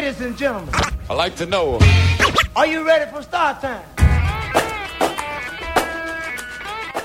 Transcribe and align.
Ladies 0.00 0.20
and 0.22 0.34
gentlemen, 0.34 0.72
I 1.10 1.14
like 1.14 1.36
to 1.36 1.44
know. 1.44 1.78
are 2.56 2.66
you 2.66 2.86
ready 2.86 3.04
for 3.10 3.22
start 3.22 3.60
time? 3.60 3.82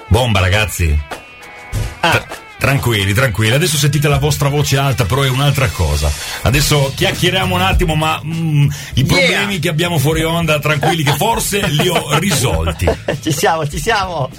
Bomba, 0.08 0.40
ragazzi. 0.40 0.98
Tra- 2.00 2.26
tranquilli, 2.58 3.12
tranquilli. 3.14 3.54
Adesso 3.54 3.76
sentite 3.76 4.08
la 4.08 4.18
vostra 4.18 4.48
voce 4.48 4.78
alta, 4.78 5.04
però 5.04 5.24
è 5.24 5.30
un'altra 5.30 5.68
cosa. 5.68 6.10
Adesso 6.44 6.94
chiacchieriamo 6.96 7.54
un 7.54 7.62
attimo, 7.62 7.96
ma 7.96 8.22
mm, 8.24 8.70
i 8.94 9.04
problemi 9.04 9.60
che 9.60 9.68
abbiamo 9.68 9.98
fuori 9.98 10.24
onda, 10.24 10.58
tranquilli, 10.60 11.04
che 11.04 11.16
forse 11.18 11.68
li 11.68 11.90
ho 11.90 12.18
risolti. 12.18 12.88
ci 13.22 13.34
siamo, 13.34 13.68
ci 13.68 13.78
siamo. 13.78 14.30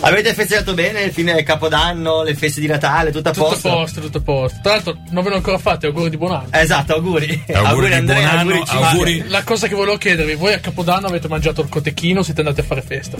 Avete 0.00 0.32
festeggiato 0.34 0.74
bene 0.74 1.02
il 1.02 1.12
fine 1.12 1.32
del 1.34 1.42
Capodanno, 1.42 2.22
le 2.22 2.34
feste 2.34 2.60
di 2.60 2.66
Natale, 2.66 3.10
tutto 3.10 3.28
a 3.28 3.32
Tutto 3.32 3.46
a 3.46 3.50
posto? 3.50 3.68
posto, 3.68 4.00
tutto 4.00 4.18
a 4.18 4.20
posto. 4.22 4.58
Tra 4.62 4.72
l'altro, 4.72 4.96
non 5.10 5.22
ve 5.24 5.30
l'ho 5.30 5.36
ancora 5.36 5.58
fatto, 5.58 5.86
auguri 5.86 6.10
di 6.10 6.16
buon 6.16 6.32
anno. 6.32 6.48
Esatto, 6.50 6.94
auguri. 6.94 7.44
Auguri 7.52 7.88
di 7.88 7.94
Andrea, 7.94 8.28
buon 8.28 8.38
anno, 8.38 8.54
Cinzia. 8.56 8.88
auguri. 8.90 9.28
La 9.28 9.42
cosa 9.44 9.66
che 9.68 9.74
volevo 9.74 9.96
chiedervi, 9.98 10.34
voi 10.34 10.52
a 10.54 10.58
Capodanno 10.60 11.06
avete 11.08 11.28
mangiato 11.28 11.60
il 11.60 11.68
cotechino 11.68 12.20
o 12.20 12.22
siete 12.22 12.40
andati 12.40 12.60
a 12.60 12.64
fare 12.64 12.82
festa? 12.82 13.16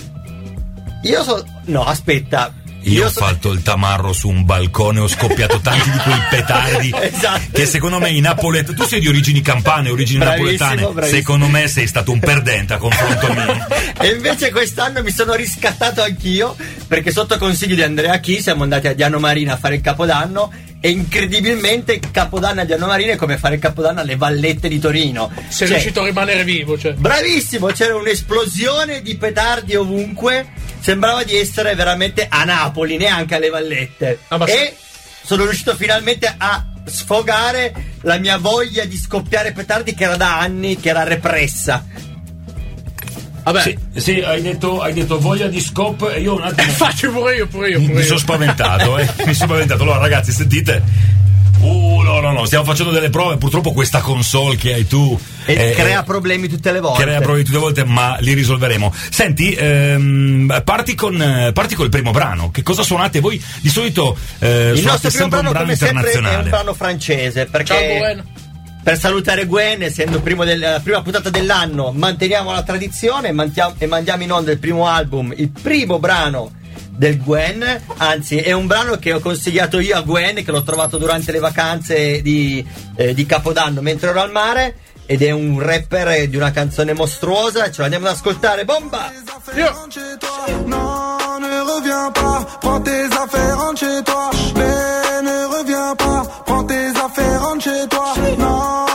Io 1.02 1.22
so. 1.22 1.44
No, 1.64 1.82
aspetta. 1.84 2.52
Io, 2.82 3.06
ho 3.06 3.10
so- 3.10 3.20
fatto 3.20 3.50
il 3.52 3.62
tamarro 3.62 4.12
su 4.12 4.28
un 4.28 4.44
balcone, 4.44 5.00
ho 5.00 5.08
scoppiato 5.08 5.60
tanti 5.60 5.90
di 5.90 5.98
quei 5.98 6.18
petardi 6.30 6.94
Esatto. 7.00 7.40
che 7.52 7.66
secondo 7.66 7.98
me 7.98 8.10
i 8.10 8.20
napoletani, 8.20 8.76
tu 8.76 8.84
sei 8.84 9.00
di 9.00 9.08
origini 9.08 9.40
campane, 9.42 9.90
origini 9.90 10.18
Bravissimo, 10.18 10.50
napoletane, 10.50 10.92
bravissimo. 10.92 11.18
secondo 11.20 11.46
me 11.48 11.68
sei 11.68 11.86
stato 11.86 12.12
un 12.12 12.18
perdente 12.20 12.74
a 12.74 12.78
confronto 12.78 13.32
mio. 13.32 13.66
E 14.00 14.08
invece 14.12 14.50
quest'anno 14.50 15.02
mi 15.02 15.10
sono 15.10 15.34
riscattato 15.34 16.00
anch'io 16.02 16.56
perché 16.88 17.12
sotto 17.12 17.36
consiglio 17.36 17.74
di 17.74 17.82
Andrea 17.82 18.16
Chi 18.18 18.40
siamo 18.40 18.62
andati 18.62 18.88
a 18.88 18.94
Diano 18.94 19.18
Marina 19.18 19.52
a 19.52 19.56
fare 19.58 19.74
il 19.74 19.82
Capodanno 19.82 20.50
e 20.80 20.88
incredibilmente 20.88 21.92
il 21.92 22.10
Capodanno 22.10 22.62
a 22.62 22.64
Diano 22.64 22.86
Marina 22.86 23.12
è 23.12 23.16
come 23.16 23.36
fare 23.36 23.56
il 23.56 23.60
Capodanno 23.60 24.00
alle 24.00 24.16
Vallette 24.16 24.68
di 24.68 24.78
Torino. 24.78 25.30
Sei 25.48 25.66
Cioè, 25.66 25.76
riuscito 25.76 26.00
a 26.00 26.06
rimanere 26.06 26.42
vivo, 26.44 26.78
cioè. 26.78 26.94
Bravissimo, 26.94 27.66
c'era 27.66 27.94
un'esplosione 27.96 29.02
di 29.02 29.14
petardi 29.16 29.74
ovunque. 29.76 30.46
Sembrava 30.80 31.22
di 31.24 31.36
essere 31.36 31.74
veramente 31.74 32.26
a 32.28 32.44
Napoli, 32.44 32.96
neanche 32.96 33.34
alle 33.34 33.50
Vallette. 33.50 34.20
Ah, 34.28 34.42
e 34.48 34.74
sono 35.22 35.44
riuscito 35.44 35.74
finalmente 35.76 36.32
a 36.36 36.64
sfogare 36.84 37.72
la 38.02 38.18
mia 38.18 38.38
voglia 38.38 38.84
di 38.84 38.96
scoppiare 38.96 39.52
petardi 39.52 39.94
che 39.94 40.04
era 40.04 40.16
da 40.16 40.38
anni, 40.38 40.76
che 40.78 40.88
era 40.88 41.04
repressa. 41.04 41.84
Vabbè, 43.42 43.62
Sì, 43.62 43.78
sì, 43.96 44.20
hai 44.20 44.42
detto, 44.42 44.80
hai 44.80 44.92
detto 44.92 45.18
voglia 45.18 45.46
di 45.48 45.60
scop 45.60 46.10
e 46.14 46.20
io 46.20 46.34
un 46.34 46.42
attimo 46.42 46.70
faccio 46.72 47.10
pure 47.10 47.36
io, 47.36 47.46
pure 47.46 47.70
io, 47.70 47.78
pure 47.80 47.92
mi 47.92 48.00
io. 48.00 48.06
sono 48.06 48.18
spaventato, 48.18 48.98
eh. 48.98 49.04
mi 49.24 49.34
sono 49.34 49.48
spaventato. 49.48 49.82
Allora 49.82 49.98
ragazzi, 49.98 50.32
sentite. 50.32 50.82
Uh, 51.60 52.00
no, 52.00 52.20
no, 52.20 52.32
no, 52.32 52.44
stiamo 52.46 52.64
facendo 52.64 52.90
delle 52.90 53.10
prove. 53.10 53.36
Purtroppo 53.36 53.72
questa 53.72 54.00
console 54.00 54.56
che 54.56 54.72
hai 54.72 54.86
tu 54.86 55.18
E 55.44 55.52
eh, 55.52 55.72
crea 55.72 56.02
problemi 56.02 56.48
tutte 56.48 56.72
le 56.72 56.80
volte. 56.80 57.02
crea 57.02 57.18
problemi 57.20 57.44
tutte 57.44 57.56
le 57.58 57.62
volte, 57.62 57.84
ma 57.84 58.16
li 58.20 58.32
risolveremo. 58.32 58.92
Senti, 59.10 59.52
ehm, 59.52 60.62
parti, 60.64 60.94
con, 60.94 61.20
eh, 61.20 61.52
parti 61.52 61.74
col 61.74 61.90
primo 61.90 62.12
brano. 62.12 62.50
Che 62.50 62.62
cosa 62.62 62.82
suonate 62.82 63.20
voi? 63.20 63.42
Di 63.60 63.68
solito 63.68 64.16
eh, 64.38 64.70
Il 64.70 64.78
suonate 64.78 64.82
nostro 64.82 65.08
primo 65.10 65.10
sempre 65.10 65.28
brano, 65.28 65.46
un 65.48 65.52
brano 65.52 65.64
come 65.66 65.76
sempre, 65.76 65.96
è 65.96 66.00
un 66.00 66.06
internazionale. 66.08 66.48
brano 66.50 66.74
francese. 66.74 67.44
Perché 67.46 67.66
Ciao, 67.74 67.98
Gwen. 67.98 68.24
per 68.82 68.98
salutare 68.98 69.44
Gwen, 69.46 69.82
essendo 69.82 70.16
il 70.16 70.22
primo 70.22 70.44
del- 70.44 70.58
la 70.58 70.80
prima 70.82 71.02
puntata 71.02 71.28
dell'anno, 71.28 71.92
manteniamo 71.92 72.52
la 72.52 72.62
tradizione 72.62 73.28
e 73.28 73.32
mantia- 73.32 73.74
e 73.76 73.86
mandiamo 73.86 74.22
in 74.22 74.32
onda 74.32 74.50
il 74.50 74.58
primo 74.58 74.86
album, 74.86 75.34
il 75.36 75.50
primo 75.50 75.98
brano 75.98 76.52
del 77.00 77.16
Gwen, 77.16 77.64
anzi 77.96 78.36
è 78.36 78.52
un 78.52 78.66
brano 78.66 78.96
che 78.96 79.14
ho 79.14 79.20
consigliato 79.20 79.78
io 79.80 79.96
a 79.96 80.02
Gwen, 80.02 80.44
che 80.44 80.50
l'ho 80.50 80.62
trovato 80.62 80.98
durante 80.98 81.32
le 81.32 81.38
vacanze 81.38 82.20
di, 82.20 82.62
eh, 82.94 83.14
di 83.14 83.24
Capodanno 83.24 83.80
mentre 83.80 84.10
ero 84.10 84.20
al 84.20 84.30
mare. 84.30 84.74
Ed 85.06 85.22
è 85.22 85.30
un 85.30 85.58
rapper 85.60 86.28
di 86.28 86.36
una 86.36 86.52
canzone 86.52 86.92
mostruosa, 86.92 87.70
ce 87.70 87.80
l'andiamo 87.80 88.06
ad 88.06 88.12
ascoltare, 88.12 88.66
bomba! 88.66 89.10
Io. 89.56 89.88
Non, 90.66 91.40
ne 91.40 91.62
reviens 91.62 92.12
pas. 92.12 92.58
Prends 92.60 92.80
tes 92.82 93.06
affaires, 93.06 93.56
rentre 93.56 93.80
chez 93.80 94.02
toi. 94.04 94.30
Mais 94.54 95.22
ne 95.22 95.56
reviens 95.56 95.96
pas. 95.96 96.22
Prends 96.44 96.64
tes 96.64 96.90
affaires, 96.90 97.42
rentre 97.42 97.64
chez 97.64 97.88
toi. 97.88 98.12
Non, 98.36 98.89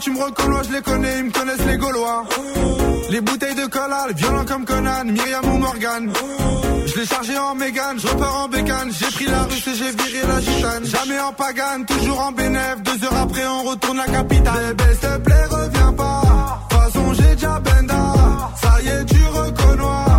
Tu 0.00 0.10
me 0.10 0.22
reconnais, 0.22 0.64
je 0.64 0.72
les 0.72 0.82
connais, 0.82 1.18
ils 1.18 1.24
me 1.24 1.30
connaissent 1.30 1.66
les 1.66 1.76
Gaulois. 1.76 2.24
Les 3.10 3.20
bouteilles 3.20 3.54
de 3.54 3.66
cola, 3.66 4.06
violents 4.14 4.44
comme 4.46 4.64
Conan, 4.64 5.04
Myriam 5.04 5.44
ou 5.44 5.58
Morgan. 5.58 6.10
Je 6.86 6.98
l'ai 6.98 7.06
chargé 7.06 7.36
en 7.36 7.54
Mégane, 7.54 8.00
je 8.00 8.06
repars 8.08 8.44
en 8.44 8.48
bécane. 8.48 8.90
J'ai 8.90 9.10
pris 9.10 9.26
la 9.26 9.42
russe 9.42 9.66
et 9.66 9.74
j'ai 9.74 9.90
viré 9.90 10.26
la 10.26 10.40
gitane. 10.40 10.84
Jamais 10.84 11.20
en 11.20 11.32
pagane, 11.32 11.84
toujours 11.84 12.20
en 12.20 12.32
bénéf. 12.32 12.82
Deux 12.82 13.04
heures 13.04 13.16
après, 13.16 13.46
on 13.46 13.62
retourne 13.68 13.98
la 13.98 14.06
capitale. 14.06 14.74
Bébé, 14.74 14.90
s'il 14.92 15.08
te 15.08 15.18
plaît, 15.18 15.44
reviens 15.50 15.92
pas. 15.92 16.22
De 16.22 16.74
toute 16.74 16.82
façon, 16.82 17.14
j'ai. 17.14 17.38
Ça 18.62 18.82
y 18.82 18.88
est, 18.88 19.04
tu 19.04 19.24
reconnais. 19.26 20.11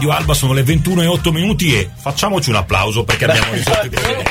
Radio 0.00 0.16
Alba, 0.16 0.32
sono 0.32 0.54
le 0.54 0.62
21 0.62 1.02
e 1.02 1.06
8 1.06 1.30
minuti 1.30 1.74
e 1.74 1.90
facciamoci 1.94 2.48
un 2.48 2.56
applauso 2.56 3.04
perché 3.04 3.26
abbiamo 3.26 3.52
risolto 3.52 3.84
i 3.84 3.90
problemi. 3.90 4.22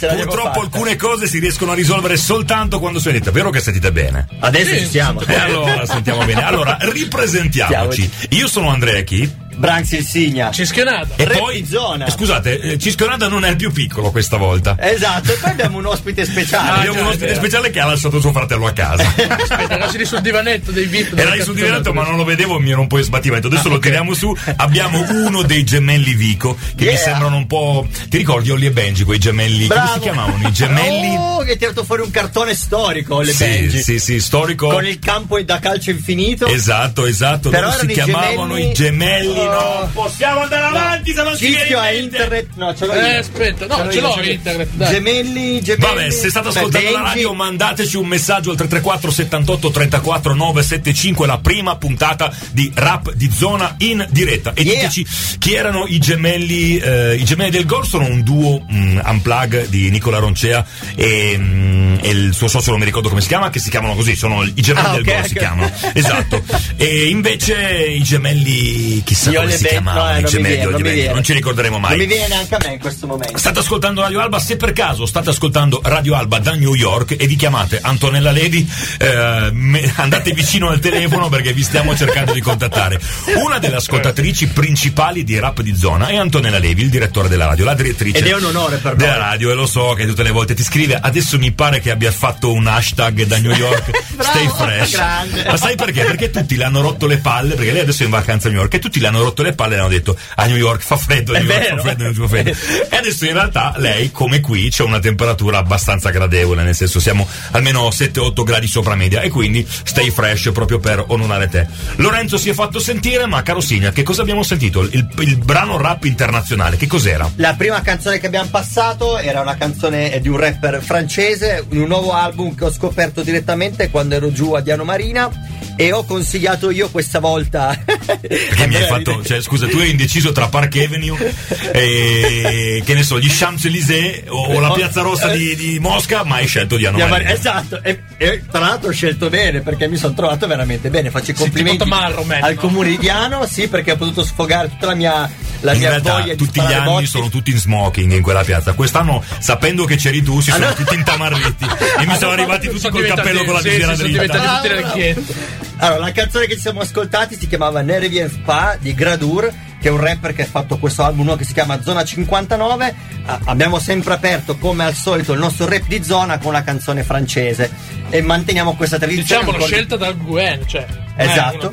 Ce 0.00 0.06
l'abbiamo 0.06 0.32
Purtroppo 0.32 0.60
alcune 0.62 0.96
cose 0.96 1.28
si 1.28 1.38
riescono 1.38 1.70
a 1.70 1.74
risolvere 1.76 2.16
soltanto 2.16 2.80
quando 2.80 2.98
sentite. 2.98 3.30
Vero 3.30 3.50
che 3.50 3.60
sentite 3.60 3.92
bene? 3.92 4.26
Adesso 4.40 4.74
Sì, 4.74 4.80
ci 4.80 4.86
siamo. 4.88 5.20
E 5.20 5.36
allora 5.36 5.86
sentiamo 5.86 6.24
bene. 6.24 6.42
Allora, 6.42 6.76
ripresentiamoci. 6.80 8.10
Io 8.30 8.48
sono 8.48 8.70
Andrea 8.70 9.00
Chi. 9.02 9.32
Branks 9.56 9.92
il 9.92 10.04
Signa. 10.04 10.50
Cischionata. 10.50 11.14
E 11.16 11.24
Re 11.24 11.36
poi, 11.38 11.62
di 11.62 11.68
zona. 11.68 12.08
scusate, 12.10 12.60
eh, 12.60 12.78
Cisconada 12.78 13.28
non 13.28 13.44
è 13.44 13.50
il 13.50 13.56
più 13.56 13.70
piccolo 13.72 14.10
questa 14.10 14.36
volta. 14.36 14.76
Esatto, 14.78 15.32
e 15.32 15.36
poi 15.36 15.50
abbiamo 15.52 15.78
un 15.78 15.86
ospite 15.86 16.24
speciale. 16.24 16.78
Abbiamo 16.78 16.94
già, 16.96 17.00
un 17.02 17.06
ospite 17.08 17.26
vero. 17.26 17.38
speciale 17.38 17.70
che 17.70 17.80
ha 17.80 17.86
lasciato 17.86 18.20
suo 18.20 18.32
fratello 18.32 18.66
a 18.66 18.72
casa. 18.72 19.02
Aspetta, 19.14 19.74
era 19.74 19.86
lì 19.86 20.04
sul 20.04 20.20
divanetto 20.20 20.70
dei 20.70 20.86
VIP. 20.86 21.16
Era 21.18 21.34
lì 21.34 21.42
sul 21.42 21.54
diretto, 21.54 21.92
ma 21.92 22.02
non 22.04 22.16
lo 22.16 22.24
vedevo, 22.24 22.58
mi 22.58 22.70
ero 22.70 22.80
un 22.80 22.86
po' 22.86 22.98
in 22.98 23.04
sbattimento. 23.04 23.46
Adesso 23.48 23.66
Ah, 23.66 23.70
lo 23.70 23.76
ok. 23.76 23.82
tiriamo 23.82 24.14
su. 24.14 24.36
Abbiamo 24.56 25.04
uno 25.26 25.42
dei 25.42 25.64
gemelli 25.64 26.14
Vico, 26.14 26.56
che 26.76 26.84
mi 26.84 26.90
Yeah. 26.94 26.98
sembrano 27.02 27.36
un 27.36 27.46
po'. 27.46 27.86
Ti 28.08 28.16
ricordi 28.16 28.50
Olli 28.50 28.66
e 28.66 28.70
Benji, 28.70 29.04
quei 29.04 29.18
gemelli? 29.18 29.66
Bravo. 29.66 29.82
Come 29.84 29.94
si 29.94 30.00
chiamavano? 30.00 30.48
I 30.48 30.52
gemelli. 30.52 31.14
Oh, 31.16 31.38
che 31.38 31.50
hai 31.52 31.58
tirato 31.58 31.84
fuori 31.84 32.02
un 32.02 32.10
cartone 32.10 32.54
storico, 32.54 33.20
le 33.20 33.32
sì, 33.32 33.44
Benji. 33.44 33.82
sì, 33.82 33.98
sì, 33.98 34.20
storico. 34.20 34.68
Con 34.68 34.86
il 34.86 34.98
campo 34.98 35.40
da 35.42 35.58
calcio 35.58 35.90
infinito. 35.90 36.46
Esatto, 36.46 37.06
esatto. 37.06 37.50
Però 37.50 37.66
Loro 37.68 37.78
si 37.80 37.86
i 37.86 37.92
chiamavano 37.92 38.54
gemelli- 38.54 38.70
i 38.70 38.72
gemelli. 38.72 39.43
Oh. 39.46 39.80
No, 39.84 39.90
possiamo 39.92 40.40
andare 40.40 40.64
avanti 40.66 41.12
se 41.14 41.22
non 41.22 41.36
si 41.36 41.46
viene 41.46 41.60
Cischio 41.60 41.78
in 41.78 41.82
a 41.84 41.90
mente. 41.90 42.02
internet. 42.04 42.46
No, 42.54 42.74
ce 42.74 42.86
l'ho 42.86 42.94
io. 42.94 43.00
Eh, 43.00 43.16
aspetta, 43.16 43.66
no, 43.66 43.90
ce 43.92 44.00
l'ho 44.00 44.20
io, 44.20 44.30
internet, 44.32 44.68
dai. 44.72 44.92
Gemelli, 44.94 45.62
gemelli. 45.62 45.94
Vabbè, 45.94 46.10
se 46.10 46.28
state 46.30 46.48
Beh, 46.50 46.58
ascoltando 46.58 46.90
la 46.90 47.00
radio, 47.02 47.32
mandateci 47.34 47.96
un 47.96 48.06
messaggio 48.06 48.50
al 48.50 48.56
334 48.56 49.10
78 49.10 49.70
34 49.70 50.34
975, 50.34 51.26
la 51.26 51.38
prima 51.38 51.76
puntata 51.76 52.32
di 52.52 52.70
Rap 52.74 53.12
di 53.12 53.30
Zona 53.32 53.74
in 53.78 54.06
diretta. 54.10 54.52
E 54.54 54.62
Yeah. 54.64 54.74
diteci 54.88 55.06
chi 55.38 55.54
erano 55.54 55.84
i 55.86 55.98
gemelli, 55.98 56.78
eh, 56.78 57.14
i 57.16 57.24
gemelli 57.24 57.50
del 57.50 57.66
Gol. 57.66 57.86
Sono 57.86 58.06
un 58.06 58.22
duo 58.22 58.64
mm, 58.70 58.98
unplug 59.04 59.66
di 59.68 59.90
Nicola 59.90 60.18
Roncea 60.18 60.64
e, 60.96 61.34
mm, 61.36 61.96
e 62.00 62.08
il 62.10 62.32
suo 62.34 62.48
socio, 62.48 62.70
non 62.70 62.78
mi 62.78 62.86
ricordo 62.86 63.08
come 63.10 63.20
si 63.20 63.28
chiama, 63.28 63.50
che 63.50 63.58
si 63.58 63.68
chiamano 63.70 63.94
così, 63.94 64.16
sono 64.16 64.42
i 64.42 64.54
gemelli 64.54 64.86
Ah, 64.86 64.92
del 64.92 65.00
ok, 65.00 65.06
Gol, 65.06 65.16
ok. 65.20 65.26
si 65.28 65.34
chiamano. 65.34 65.70
Esatto. 65.92 66.42
E 66.76 67.08
invece 67.08 67.54
i 67.86 68.02
gemelli, 68.02 69.02
chissà 69.04 69.30
Io 69.34 69.40
come 69.40 69.56
si 69.56 69.62
Ben- 69.62 69.72
chiamavano, 69.72 70.04
no, 70.04 70.10
i 70.10 70.12
non 70.12 70.22
mi 70.22 70.28
gemelli, 70.28 70.82
viene, 70.82 71.04
non 71.04 71.12
non 71.14 71.22
ci 71.24 71.32
ricorderemo 71.32 71.78
mai. 71.78 71.90
Non 71.90 71.98
mi 72.00 72.06
viene 72.06 72.28
neanche 72.28 72.54
a 72.54 72.58
me 72.64 72.72
in 72.74 72.78
questo 72.78 73.06
momento. 73.06 73.38
State 73.38 73.58
ascoltando 73.58 74.00
Radio 74.02 74.20
Alba, 74.20 74.38
se 74.38 74.56
per 74.56 74.72
caso 74.72 75.06
state 75.06 75.30
ascoltando 75.30 75.80
Radio 75.84 76.14
Alba 76.14 76.38
da 76.38 76.54
New 76.54 76.74
York 76.74 77.16
e 77.18 77.26
vi 77.26 77.36
chiamate 77.36 77.78
Antonella 77.82 78.30
Levi, 78.30 78.68
eh, 78.98 79.48
me- 79.52 79.92
andate 79.96 80.32
vicino 80.32 80.68
al 80.68 80.78
telefono 80.80 81.28
perché 81.28 81.52
vi 81.52 81.62
stiamo 81.62 81.96
cercando 81.96 82.32
di 82.32 82.40
contattare. 82.40 83.00
Una 83.36 83.58
delle 83.58 83.76
ascoltatrici 83.76 84.48
principali 84.48 85.24
di 85.24 85.38
Rap 85.38 85.60
di 85.62 85.76
Zona 85.76 86.08
è 86.08 86.16
Antonella 86.16 86.58
Levi, 86.58 86.82
il 86.82 86.90
direttore 86.90 87.28
della 87.28 87.46
radio, 87.46 87.64
la 87.64 87.74
direttrice 87.74 88.18
Ed 88.18 88.26
è 88.26 88.34
un 88.34 88.44
onore 88.44 88.76
per 88.78 88.96
della 88.96 89.12
noi. 89.12 89.20
radio 89.20 89.50
e 89.50 89.54
lo 89.54 89.66
so 89.66 89.92
che 89.94 90.06
tutte 90.06 90.22
le 90.22 90.30
volte 90.30 90.54
ti 90.54 90.62
scrive. 90.62 90.98
Adesso 91.00 91.38
mi 91.38 91.52
pare 91.52 91.80
che 91.80 91.90
abbia 91.90 92.10
fatto 92.12 92.52
un 92.52 92.66
hashtag 92.66 93.24
da 93.24 93.38
New 93.38 93.52
York, 93.52 93.90
Stay 94.18 94.44
Bravo, 94.46 94.54
Fresh. 94.64 94.90
grande. 94.92 95.44
Ma 95.44 95.56
sai 95.56 95.74
perché? 95.76 96.04
Perché 96.04 96.30
tutti 96.30 96.56
le 96.56 96.64
hanno 96.64 96.80
rotto 96.80 97.06
le 97.06 97.18
palle, 97.18 97.54
perché 97.54 97.72
lei 97.72 97.80
adesso 97.82 98.02
è 98.02 98.04
in 98.06 98.10
vacanza 98.10 98.48
a 98.48 98.50
New 98.50 98.60
York 98.60 98.74
e 98.74 98.78
tutti 98.78 99.00
le 99.00 99.06
hanno 99.08 99.22
rotto 99.24 99.42
le 99.42 99.54
palle 99.54 99.76
e 99.76 99.78
hanno 99.78 99.88
detto 99.88 100.16
a 100.36 100.46
New 100.46 100.56
York 100.56 100.82
fa 100.82 100.96
freddo, 100.96 101.32
New 101.32 101.42
York 101.42 101.60
vero. 101.62 101.76
fa 101.76 101.82
freddo, 101.82 102.02
New 102.04 102.12
York 102.12 102.20
fa 102.20 102.28
freddo. 102.28 102.52
E 102.94 102.96
adesso 102.96 103.24
in 103.24 103.32
realtà 103.32 103.74
lei, 103.76 104.10
come 104.10 104.40
qui, 104.40 104.70
c'è 104.70 104.82
una 104.82 104.98
temperatura 104.98 105.58
abbastanza 105.58 106.10
gradevole, 106.10 106.62
nel 106.62 106.74
senso 106.74 107.00
siamo 107.00 107.26
almeno 107.52 107.88
7-8 107.88 108.44
gradi 108.44 108.66
sopra 108.66 108.94
media 108.94 109.20
e 109.20 109.30
quindi 109.30 109.66
stay 109.66 110.10
fresh 110.10 110.50
proprio 110.52 110.78
per 110.78 111.04
onorare 111.08 111.48
te. 111.48 111.66
Lorenzo 111.96 112.36
si 112.36 112.50
è 112.50 112.54
fatto 112.54 112.78
sentire, 112.78 113.26
ma 113.26 113.42
caro 113.42 113.60
Signa, 113.60 113.90
che 113.90 114.02
cosa 114.02 114.22
abbiamo 114.22 114.42
sentito? 114.42 114.82
Il, 114.82 115.08
il 115.18 115.36
brano 115.36 115.76
rap 115.76 116.04
internazionale, 116.04 116.76
che 116.76 116.86
cos'era? 116.86 117.30
La 117.36 117.54
prima 117.54 117.80
canzone 117.80 118.18
che 118.18 118.26
abbiamo 118.26 118.48
passato 118.50 119.18
era 119.18 119.40
una 119.40 119.56
canzone 119.56 120.20
di 120.20 120.28
un 120.28 120.36
rapper 120.36 120.82
francese, 120.82 121.64
un 121.70 121.86
nuovo 121.86 122.12
album 122.12 122.54
che 122.54 122.64
ho 122.64 122.72
scoperto 122.72 123.22
direttamente 123.22 123.90
quando 123.90 124.14
ero 124.14 124.32
giù 124.32 124.52
a 124.52 124.60
Diano 124.60 124.84
Marina 124.84 125.30
e 125.76 125.92
ho 125.92 126.04
consigliato 126.04 126.70
io 126.70 126.88
questa 126.90 127.18
volta. 127.20 127.76
Perché 127.84 128.66
mi 128.66 128.76
hai 128.76 128.86
fatto, 128.86 129.22
cioè, 129.24 129.40
scusa, 129.40 129.66
tu 129.66 129.78
eri 129.78 129.90
indeciso 129.90 130.32
tra 130.32 130.48
Park 130.48 130.76
Avenue 130.76 131.34
e 131.72 132.82
che 132.84 132.94
ne 132.94 133.02
so, 133.02 133.18
gli 133.18 133.28
Champs-Élysées 133.28 134.24
o, 134.28 134.54
o 134.54 134.60
la 134.60 134.70
Piazza 134.72 135.02
Rossa 135.02 135.28
di, 135.28 135.54
di 135.56 135.78
Mosca, 135.80 136.24
ma 136.24 136.36
hai 136.36 136.46
scelto 136.46 136.76
di. 136.76 136.84
Marina, 136.84 137.30
Esatto, 137.32 137.82
e, 137.82 138.02
e 138.16 138.42
tra 138.50 138.60
l'altro 138.60 138.88
ho 138.90 138.92
scelto 138.92 139.28
bene 139.28 139.60
perché 139.60 139.88
mi 139.88 139.96
sono 139.96 140.14
trovato 140.14 140.46
veramente 140.46 140.90
bene. 140.90 141.10
Faccio 141.10 141.32
i 141.32 141.34
complimenti 141.34 141.84
man, 141.86 142.12
al 142.40 142.54
no? 142.54 142.60
comune 142.60 142.90
di 142.90 142.98
Diano, 142.98 143.46
sì, 143.46 143.68
perché 143.68 143.92
ho 143.92 143.96
potuto 143.96 144.22
sfogare 144.24 144.68
tutta 144.68 144.86
la 144.86 144.94
mia, 144.94 145.30
la 145.60 145.72
In 145.72 145.78
mia 145.78 145.88
realtà 145.90 146.12
voglia 146.12 146.34
di 146.34 146.44
tutti 146.44 146.60
gli 146.60 146.72
anni 146.72 146.84
botti. 146.84 147.06
sono 147.06 147.28
tutti 147.28 147.50
in 147.50 147.58
smoking 147.58 148.12
in 148.12 148.22
quella 148.22 148.42
piazza. 148.44 148.72
Quest'anno, 148.74 149.22
sapendo 149.38 149.84
che 149.84 149.96
c'eri 149.96 150.22
tu, 150.22 150.40
si 150.40 150.50
sono 150.50 150.64
Allora- 150.66 150.74
tutti 150.80 150.94
intamarriti 150.94 151.64
e 152.00 152.06
mi 152.06 152.16
sono 152.16 152.30
arrivati 152.32 152.68
tutti 152.68 152.80
Sono 152.80 152.94
col 152.96 153.06
cappello 153.06 153.44
con 153.44 153.54
la 153.54 153.60
visiera 153.60 153.94
sì, 153.94 154.00
sono 154.00 154.08
dritta. 154.08 154.62
diventati 154.68 155.14
tutti. 155.14 155.72
Allora, 155.78 156.00
la 156.00 156.12
canzone 156.12 156.46
che 156.46 156.54
ci 156.54 156.60
siamo 156.60 156.80
ascoltati 156.80 157.36
si 157.36 157.46
chiamava 157.46 157.80
Ne 157.82 157.98
Revient 157.98 158.30
Spa 158.30 158.76
di 158.78 158.94
Gradur, 158.94 159.52
che 159.80 159.88
è 159.88 159.90
un 159.90 160.00
rapper 160.00 160.32
che 160.32 160.42
ha 160.42 160.46
fatto 160.46 160.78
questo 160.78 161.02
album 161.02 161.24
nuovo 161.24 161.38
che 161.38 161.44
si 161.44 161.52
chiama 161.52 161.82
Zona 161.82 162.04
59. 162.04 162.94
Ah, 163.26 163.40
abbiamo 163.46 163.78
sempre 163.78 164.14
aperto, 164.14 164.56
come 164.56 164.84
al 164.84 164.94
solito, 164.94 165.32
il 165.32 165.38
nostro 165.38 165.68
rap 165.68 165.86
di 165.86 166.02
zona 166.02 166.38
con 166.38 166.52
la 166.52 166.62
canzone 166.62 167.02
francese 167.02 167.70
e 168.08 168.22
manteniamo 168.22 168.76
questa 168.76 168.98
tradizione. 168.98 169.42
Diciamo 169.42 169.50
ancora- 169.50 169.66
scelta 169.66 169.96
dal 169.96 170.16
Gwen, 170.16 170.66
cioè. 170.66 170.86
Esatto. 171.16 171.70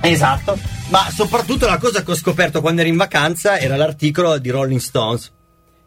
Esatto, 0.00 0.58
ma 0.90 1.10
soprattutto 1.12 1.66
la 1.66 1.76
cosa 1.78 2.04
che 2.04 2.12
ho 2.12 2.14
scoperto 2.14 2.60
quando 2.60 2.82
ero 2.82 2.90
in 2.90 2.96
vacanza 2.96 3.58
era 3.58 3.76
l'articolo 3.76 4.38
di 4.38 4.50
Rolling 4.50 4.78
Stones, 4.80 5.32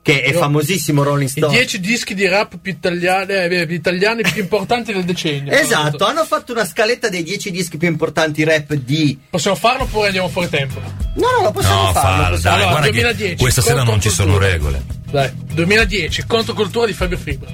che 0.04 0.22
è 0.24 0.32
Io- 0.32 0.40
famosissimo 0.40 1.04
Rolling 1.04 1.28
I 1.28 1.32
Stones. 1.32 1.56
10 1.58 1.80
dischi 1.80 2.14
di 2.16 2.28
rap 2.28 2.58
più 2.60 2.72
italiani, 2.72 3.34
eh, 3.34 3.68
italiani 3.70 4.24
più 4.24 4.42
importanti 4.42 4.92
del 4.94 5.04
decennio. 5.04 5.52
Esatto, 5.54 6.06
hanno 6.06 6.26
fatto 6.26 6.52
una 6.54 6.66
scaletta 6.66 7.08
dei 7.10 7.22
10 7.24 7.52
dischi 7.52 7.78
più 7.78 7.88
importanti 7.88 8.44
rap 8.44 8.74
di... 8.74 9.20
Possiamo 9.30 9.56
farlo 9.56 9.84
oppure 9.84 10.08
andiamo 10.08 10.28
fuori 10.30 10.50
tempo? 10.50 10.80
No, 11.16 11.28
no, 11.38 11.44
lo 11.44 11.52
possiamo 11.52 11.84
No, 11.84 11.92
farlo. 11.94 12.36
possiamo- 12.36 12.56
dai, 12.58 12.66
Allora, 12.66 12.70
guarda 12.80 12.86
che 12.88 13.02
2010, 13.02 13.36
questa 13.42 13.62
sera 13.62 13.84
non 13.84 14.02
ci 14.02 14.10
sono 14.10 14.38
regole. 14.38 14.84
Dai, 15.12 15.30
2010, 15.54 16.24
Controcultura 16.26 16.86
di 16.88 16.94
Fabio 16.94 17.18
Fibra. 17.18 17.52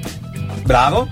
Bravo. 0.64 1.10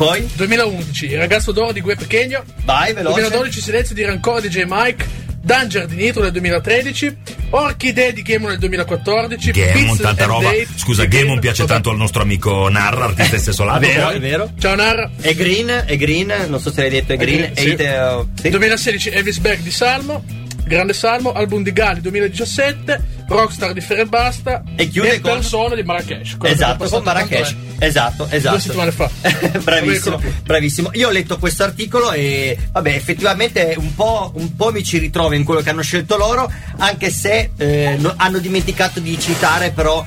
Poi, 0.00 0.26
2011, 0.34 1.10
Il 1.10 1.18
ragazzo 1.18 1.52
d'oro 1.52 1.72
di 1.72 1.82
Gue 1.82 1.94
Pechegno. 1.94 2.42
vai, 2.64 2.94
veloce. 2.94 3.20
2012, 3.20 3.60
Silenzio 3.60 3.94
di 3.94 4.02
Rancore 4.02 4.40
di 4.40 4.48
J. 4.48 4.64
Mike. 4.66 5.06
Danger 5.42 5.84
di 5.84 5.96
Nitro 5.96 6.22
nel 6.22 6.32
2013. 6.32 7.16
Orchidee 7.50 8.14
di 8.14 8.22
Game 8.22 8.46
nel 8.46 8.56
2014. 8.58 9.50
Gamon, 9.50 9.98
tanta 9.98 10.24
roba. 10.24 10.52
Date 10.52 10.68
Scusa, 10.74 11.04
Gamon 11.04 11.38
piace 11.38 11.64
Vabbè. 11.64 11.72
tanto 11.74 11.90
al 11.90 11.98
nostro 11.98 12.22
amico 12.22 12.70
Narra, 12.70 13.04
artista 13.04 13.34
in 13.34 13.42
stesso 13.42 13.62
lato. 13.64 13.80
Vero, 13.80 14.08
è 14.08 14.18
vero. 14.20 14.50
Ciao 14.58 14.74
Narra. 14.74 15.10
E 15.20 15.34
Green, 15.34 15.84
e 15.86 15.96
Green, 15.98 16.32
non 16.48 16.60
so 16.60 16.72
se 16.72 16.80
l'hai 16.80 16.90
detto, 16.90 17.12
è 17.12 17.16
Green. 17.18 17.52
Sì. 17.54 17.68
Eight, 17.68 17.80
eh, 17.80 18.24
sì. 18.40 18.48
2016 18.48 19.10
Elvis 19.10 19.38
Berg 19.38 19.60
di 19.60 19.70
Salmo, 19.70 20.24
Grande 20.70 20.92
Salmo, 20.94 21.32
album 21.32 21.64
di 21.64 21.72
Gali 21.72 22.00
2017, 22.00 23.24
Rockstar 23.26 23.72
di 23.72 23.80
Ferebasta 23.80 24.62
E 24.76 24.86
chiude 24.88 25.20
con- 25.20 25.32
Persona 25.32 25.74
di 25.74 25.82
Marrakesh. 25.82 26.36
Esatto, 26.42 26.88
con 26.88 27.02
Marrakesh. 27.02 27.56
Esatto, 27.80 28.28
esatto. 28.30 28.54
Due 28.54 28.60
settimane 28.64 28.92
fa. 28.92 29.10
bravissimo, 29.64 30.22
bravissimo. 30.44 30.90
Io 30.92 31.08
ho 31.08 31.10
letto 31.10 31.38
questo 31.38 31.64
articolo 31.64 32.12
e 32.12 32.56
vabbè, 32.70 32.94
effettivamente 32.94 33.74
un 33.78 33.96
po', 33.96 34.30
un 34.36 34.54
po' 34.54 34.70
mi 34.70 34.84
ci 34.84 34.98
ritrovo 34.98 35.34
in 35.34 35.42
quello 35.42 35.60
che 35.60 35.70
hanno 35.70 35.82
scelto 35.82 36.16
loro, 36.16 36.48
anche 36.76 37.10
se 37.10 37.50
eh, 37.56 37.96
no- 37.98 38.14
hanno 38.16 38.38
dimenticato 38.38 39.00
di 39.00 39.18
citare 39.18 39.72
però 39.72 40.06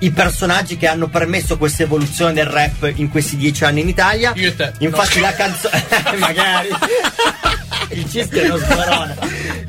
i 0.00 0.10
personaggi 0.10 0.76
che 0.76 0.88
hanno 0.88 1.08
permesso 1.08 1.56
questa 1.56 1.84
evoluzione 1.84 2.34
del 2.34 2.44
rap 2.44 2.92
in 2.96 3.08
questi 3.08 3.38
dieci 3.38 3.64
anni 3.64 3.80
in 3.80 3.88
Italia. 3.88 4.32
Io 4.36 4.48
e 4.48 4.54
te. 4.56 4.72
Infatti 4.80 5.20
No. 5.20 5.22
la 5.24 5.32
canzone 5.34 5.82
magari 6.18 6.68
il 7.96 8.10
cischio 8.10 8.42
è 8.42 8.46
uno 8.46 8.56
sborone 8.58 9.14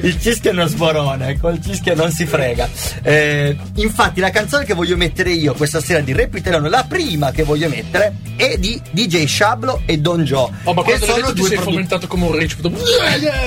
il 0.07 0.19
cischio 0.21 0.51
è 0.51 0.53
uno 0.53 0.65
sborone 0.67 1.37
col 1.39 1.61
cischio 1.61 1.95
non 1.95 2.11
si 2.11 2.25
frega 2.25 2.69
Eh, 3.03 3.55
infatti 3.75 4.19
la 4.19 4.29
canzone 4.29 4.65
che 4.65 4.73
voglio 4.73 4.97
mettere 4.97 5.31
io 5.31 5.53
questa 5.53 5.81
sera 5.81 5.99
di 6.01 6.13
rap 6.13 6.33
italiano 6.35 6.67
la 6.69 6.85
prima 6.87 7.31
che 7.31 7.43
voglio 7.43 7.67
mettere 7.69 8.15
è 8.35 8.57
di 8.57 8.79
DJ 8.91 9.25
Shablo 9.25 9.81
e 9.85 9.97
Don 9.97 10.23
Joe 10.23 10.49
Oh, 10.63 10.73
ma 10.73 10.83
che 10.83 10.97
sono 10.99 11.31
due 11.31 11.47
sei 11.47 11.57
produ- 11.57 12.07
come 12.07 12.25
un 12.25 12.37
rich. 12.37 12.55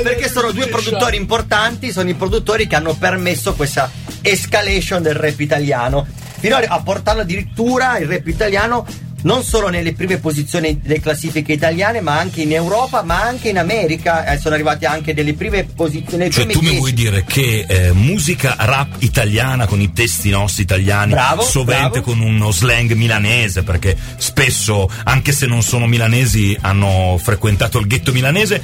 perché 0.02 0.28
sono 0.28 0.50
due 0.52 0.66
produttori 0.66 1.16
importanti, 1.16 1.92
sono 1.92 2.08
i 2.08 2.14
produttori 2.14 2.66
che 2.66 2.76
hanno 2.76 2.94
permesso 2.94 3.54
questa 3.54 3.90
escalation 4.22 5.02
del 5.02 5.14
rap 5.14 5.38
italiano. 5.40 6.06
Fino 6.40 6.56
a 6.56 6.80
portarlo 6.82 7.20
addirittura 7.22 7.98
il 7.98 8.06
rap 8.08 8.26
italiano 8.26 8.86
non 9.22 9.42
solo 9.42 9.68
nelle 9.68 9.92
prime 9.92 10.18
posizioni 10.18 10.80
delle 10.80 11.00
classifiche 11.00 11.52
italiane, 11.52 12.00
ma 12.00 12.18
anche 12.18 12.42
in 12.42 12.52
Europa, 12.52 13.02
ma 13.02 13.20
anche 13.22 13.48
in 13.50 13.58
America. 13.58 14.24
Eh, 14.26 14.38
sono 14.38 14.54
arrivati 14.54 14.84
anche 14.84 15.12
nelle 15.12 15.34
prime 15.34 15.64
posizioni. 15.64 16.30
Cioè, 16.30 16.44
prime 16.46 16.52
tu 16.52 16.58
mi 16.60 16.64
10. 16.70 16.78
vuoi 16.78 16.92
dire 16.92 17.24
che 17.24 17.64
eh, 17.68 17.92
musica 17.92 18.56
rap 18.58 18.96
italiana 19.00 19.66
con 19.66 19.80
i 19.80 19.92
testi 19.92 20.30
nostri 20.30 20.62
italiani, 20.62 21.12
Bravo, 21.12 21.42
sovente 21.42 22.00
bravo. 22.00 22.02
con 22.02 22.20
uno 22.20 22.50
slang 22.50 22.92
milanese, 22.92 23.62
perché 23.62 23.96
spesso, 24.16 24.88
anche 25.04 25.32
se 25.32 25.46
non 25.46 25.62
sono 25.62 25.86
milanesi, 25.86 26.56
hanno 26.60 27.18
frequentato 27.22 27.78
il 27.78 27.86
ghetto 27.86 28.12
milanese, 28.12 28.62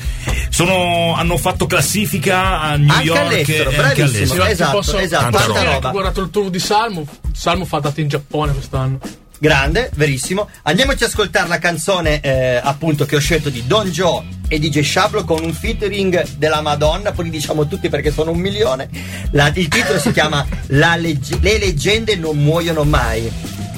sono- 0.49 1.15
hanno 1.17 1.37
fatto 1.37 1.67
classifica 1.67 2.61
a 2.61 2.77
New 2.77 2.89
Anche 2.93 3.05
York 3.05 3.21
all'estero, 3.21 3.71
e 3.71 3.77
anche 3.79 4.03
all'estero. 4.03 4.45
Esatto, 4.45 4.77
posso, 4.77 4.99
esatto, 4.99 5.37
tanta 5.37 5.63
roba. 5.63 5.89
ho 5.89 5.93
guardato 5.93 6.21
il 6.23 6.31
tour 6.31 6.51
di 6.51 6.59
Salmo. 6.59 7.07
Salmo 7.33 7.65
fa 7.65 7.79
date 7.81 8.01
in 8.01 8.09
Giappone 8.09 8.53
quest'anno. 8.53 8.99
Grande, 9.39 9.91
verissimo. 9.95 10.49
Andiamoci 10.63 11.05
a 11.05 11.07
ascoltare 11.09 11.49
la 11.49 11.59
canzone 11.59 12.21
eh, 12.21 12.61
appunto 12.63 13.05
che 13.05 13.17
ho 13.17 13.21
scelto 13.21 13.51
di 13.51 13.65
Don 13.67 13.89
Joe 13.91 14.23
e 14.49 14.59
DJ 14.59 14.81
Shablo 14.81 15.25
con 15.25 15.43
un 15.45 15.53
featuring 15.53 16.27
della 16.37 16.61
Madonna, 16.63 17.13
poi 17.13 17.25
li 17.27 17.31
diciamo 17.31 17.67
tutti 17.67 17.89
perché 17.89 18.11
sono 18.11 18.31
un 18.31 18.39
milione. 18.39 18.89
La- 19.33 19.51
il 19.55 19.69
titolo 19.69 19.99
si 19.99 20.11
chiama 20.13 20.47
La 20.69 20.97
legge- 20.97 21.39
Le 21.41 21.59
leggende 21.59 22.17
non 22.17 22.39
muoiono 22.39 22.85
mai. 22.85 23.31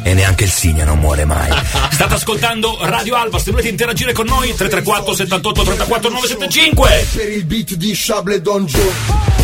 E 0.05 0.15
neanche 0.15 0.45
il 0.45 0.51
Signa 0.51 0.85
non 0.85 1.01
muore 1.01 1.25
mai. 1.25 1.51
State 1.91 2.15
ascoltando 2.15 2.79
Radio 2.83 3.17
Alba, 3.17 3.39
se 3.41 3.51
volete 3.51 3.69
interagire 3.69 4.13
con 4.13 4.27
noi 4.27 4.55
334 4.55 5.13
78 5.15 5.63
34 5.63 6.09
975. 6.11 7.07
per 7.17 7.29
il 7.33 7.45
beat 7.45 7.75
di 7.75 7.95
Shable 7.97 8.41
Don 8.41 8.65
Joe 8.65 8.81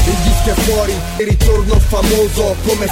Il 0.06 0.14
disco 0.22 0.50
è 0.50 0.62
fuori 0.62 0.94
e 1.16 1.24
ritorno 1.24 1.78
famoso 1.80 2.56
come 2.64 2.86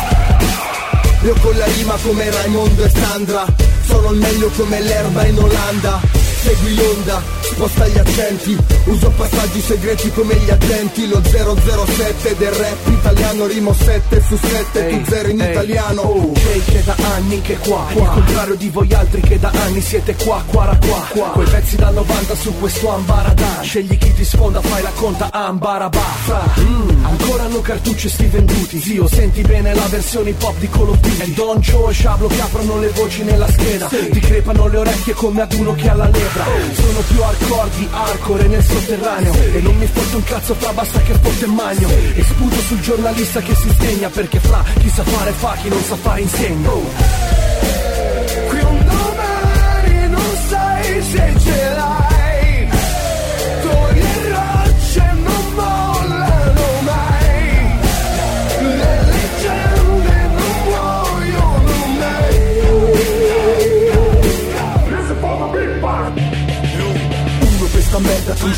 Io 1.24 1.36
con 1.40 1.56
la 1.56 1.66
rima 1.66 1.96
come 2.02 2.30
Raimondo 2.30 2.84
e 2.84 2.90
Sandra. 2.90 3.44
Sono 3.86 4.10
il 4.10 4.18
meglio 4.18 4.50
come 4.56 4.80
l'erba 4.80 5.24
in 5.26 5.38
Olanda 5.38 6.21
Segui 6.42 6.74
l'onda, 6.74 7.22
sposta 7.42 7.86
gli 7.86 7.98
accenti 7.98 8.72
Uso 8.84 9.10
passaggi 9.10 9.60
segreti 9.60 10.10
come 10.10 10.34
gli 10.34 10.50
agenti. 10.50 11.06
Lo 11.06 11.22
007 11.22 12.36
del 12.36 12.50
rap 12.50 12.86
italiano 12.88 13.46
Rimo 13.46 13.72
7 13.72 14.22
su 14.26 14.36
7, 14.36 14.88
tu 14.88 15.04
zero 15.08 15.28
in 15.28 15.38
italiano. 15.38 16.00
Oh, 16.00 16.32
Jay 16.32 16.62
che 16.64 16.82
da 16.84 16.96
anni 17.14 17.40
che 17.42 17.56
qua, 17.58 17.86
Il 17.94 18.02
contrario 18.02 18.54
di 18.56 18.68
voi 18.70 18.92
altri 18.92 19.20
che 19.20 19.38
da 19.38 19.52
anni 19.54 19.80
siete 19.80 20.16
qua, 20.16 20.42
qua, 20.46 20.76
qua, 20.84 21.06
qua. 21.10 21.28
Quei 21.28 21.46
pezzi 21.46 21.76
da 21.76 21.90
90 21.90 22.34
su 22.34 22.52
questo 22.58 22.90
ambaradan 22.90 23.62
Scegli 23.62 23.96
chi 23.96 24.12
ti 24.12 24.24
sfonda, 24.24 24.60
fai 24.60 24.82
la 24.82 24.92
conta 24.94 25.28
ambarabaffa 25.30 26.54
mm, 26.58 27.04
Ancora 27.04 27.44
hanno 27.44 27.60
cartucce 27.60 28.08
sti 28.08 28.26
venduti. 28.26 28.80
Zio, 28.80 29.06
senti 29.06 29.42
bene 29.42 29.74
la 29.74 29.86
versione 29.86 30.30
hip 30.30 30.42
hop 30.42 30.58
di 30.58 30.68
Call 30.68 30.88
of 30.88 30.98
Duty. 30.98 31.22
E 31.22 31.34
Don 31.34 31.60
Joe 31.60 31.90
e 31.90 31.94
Shablo 31.94 32.26
che 32.26 32.40
aprono 32.40 32.78
le 32.80 32.88
voci 32.88 33.22
nella 33.22 33.48
scheda. 33.48 33.86
Ti 33.86 34.20
crepano 34.20 34.66
le 34.66 34.78
orecchie 34.78 35.12
come 35.14 35.42
ad 35.42 35.52
uno 35.52 35.74
che 35.74 35.88
ha 35.88 35.94
la 35.94 36.08
lepra 36.32 36.44
Sono 36.72 37.00
più 37.00 37.22
hardcore 37.22 37.70
di 37.76 37.88
hardcore 37.90 38.46
nel 38.46 38.64
sotterraneo. 38.64 39.32
E 39.34 39.60
non 39.60 39.76
mi 39.76 39.86
fotte 39.86 40.16
un 40.16 40.24
cazzo 40.24 40.54
fra 40.54 40.72
basta 40.72 41.00
che 41.00 41.14
fotte 41.14 41.46
magno 41.46 41.88
E 41.88 42.22
sputo 42.22 42.56
sul 42.60 42.80
giornalista 42.80 43.40
che 43.40 43.54
si 43.54 43.68
sdegna 43.68 44.08
Perché 44.08 44.40
fra 44.40 44.64
chi 44.78 44.88
sa 44.88 45.04
fare 45.04 45.32
fa, 45.32 45.56
chi 45.60 45.68
non 45.68 45.82
sa 45.82 45.96
fare 45.96 46.20
insegna. 46.20 46.70
Qui 48.48 48.60
un 48.60 48.86
domani 48.86 50.08
non 50.08 50.36
sai 50.48 51.02
se 51.02 51.34
ce 51.38 51.74
l'hai 51.74 52.01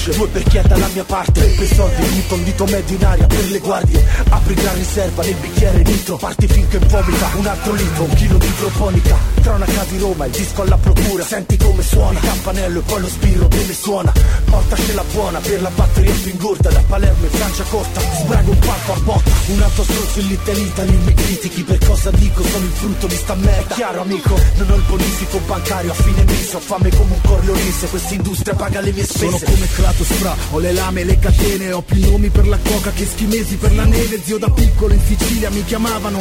trusce, 0.05 0.13
due 0.19 0.29
per 0.29 0.43
chi 0.43 0.57
è 0.59 0.63
dalla 0.63 0.89
mia 0.93 1.05
parte. 1.05 1.41
Per 1.41 1.67
soldi 1.67 2.09
dito, 2.11 2.35
un 2.35 2.45
dito 2.45 2.65
medio 2.67 2.97
in 2.97 3.05
aria 3.05 3.27
per 3.27 3.51
le 3.51 3.59
guardie. 3.59 4.05
Apri 4.29 4.55
gran 4.55 4.75
riserva 4.75 5.23
nel 5.23 5.35
bicchiere 5.35 5.83
nitro 5.83 6.17
Parti 6.17 6.47
finché 6.47 6.79
vomita 6.79 7.31
un 7.37 7.47
altro 7.47 7.73
litro, 7.73 8.05
un 8.05 8.15
chilo 8.15 8.39
di 8.39 8.47
idroponica. 8.47 9.17
Tra 9.41 9.55
una 9.55 9.65
casa 9.65 9.85
di 9.89 9.99
Roma, 9.99 10.27
il 10.27 10.33
disco 10.33 10.63
alla 10.63 10.77
procura. 10.77 11.25
Senti 11.25 11.57
come 11.57 11.83
suona, 11.83 12.19
il 12.19 12.25
campanello 12.25 12.79
e 12.81 12.83
poi 12.83 13.01
lo 13.01 13.09
spiro 13.09 13.49
che 13.49 13.65
le 13.67 13.75
suona. 13.75 14.13
Portacela 14.45 15.05
buona 15.13 15.39
per 15.41 15.63
la 15.63 15.71
batteria 15.75 16.15
più 16.23 16.31
ingorda 16.31 16.71
Da 16.71 16.83
Palermo 16.87 17.25
in 17.25 17.31
Francia 17.31 17.65
corta, 17.65 18.01
sbrago 18.01 18.51
un 18.51 18.59
palco 18.59 18.93
a 18.93 18.99
botta 19.01 19.31
Un 19.47 19.63
altro 19.63 19.83
stronzo 19.83 20.21
in 20.21 20.27
Little 20.29 20.61
Italy. 20.61 20.97
Mi 21.05 21.15
critichi 21.15 21.63
Per 21.63 21.79
cosa 21.79 22.11
dico, 22.11 22.43
sono 22.45 22.65
il 22.65 22.73
frutto 22.73 23.07
di 23.07 23.17
sta 23.17 23.35
merda. 23.35 23.75
Chiaro 23.75 24.03
amico, 24.03 24.39
non 24.57 24.71
ho 24.71 24.75
il 24.77 24.83
bonifico 24.83 25.39
bancario 25.47 25.91
a 25.91 25.95
fine 25.95 26.25
mese. 26.25 26.57
Ho 26.57 26.61
fame 26.61 26.91
come 26.91 27.15
un 27.15 27.21
corleonese, 27.23 27.87
questa 27.89 28.15
industria 28.15 28.55
paga 28.55 28.81
le 28.81 28.93
mie 28.93 29.05
spese. 29.05 29.39
Sono 29.39 29.51
come 29.51 29.69
Kratos 29.95 30.17
fra, 30.17 30.37
ho 30.51 30.59
le 30.59 30.73
lame 30.73 31.03
e 31.03 31.05
le 31.05 31.19
catene 31.21 31.73
Ho 31.73 31.81
più 31.81 32.01
nomi 32.11 32.29
per 32.29 32.49
la 32.49 32.59
coca 32.59 32.91
che 32.91 33.07
schimesi 33.07 33.57
per 33.57 33.75
la 33.75 33.85
neve. 33.85 34.21
Zio 34.25 34.39
da 34.39 34.51
piccolo 34.51 34.93
in 34.93 35.01
Sicilia 35.01 35.51
mi 35.51 35.65
chiamavano. 35.65 36.19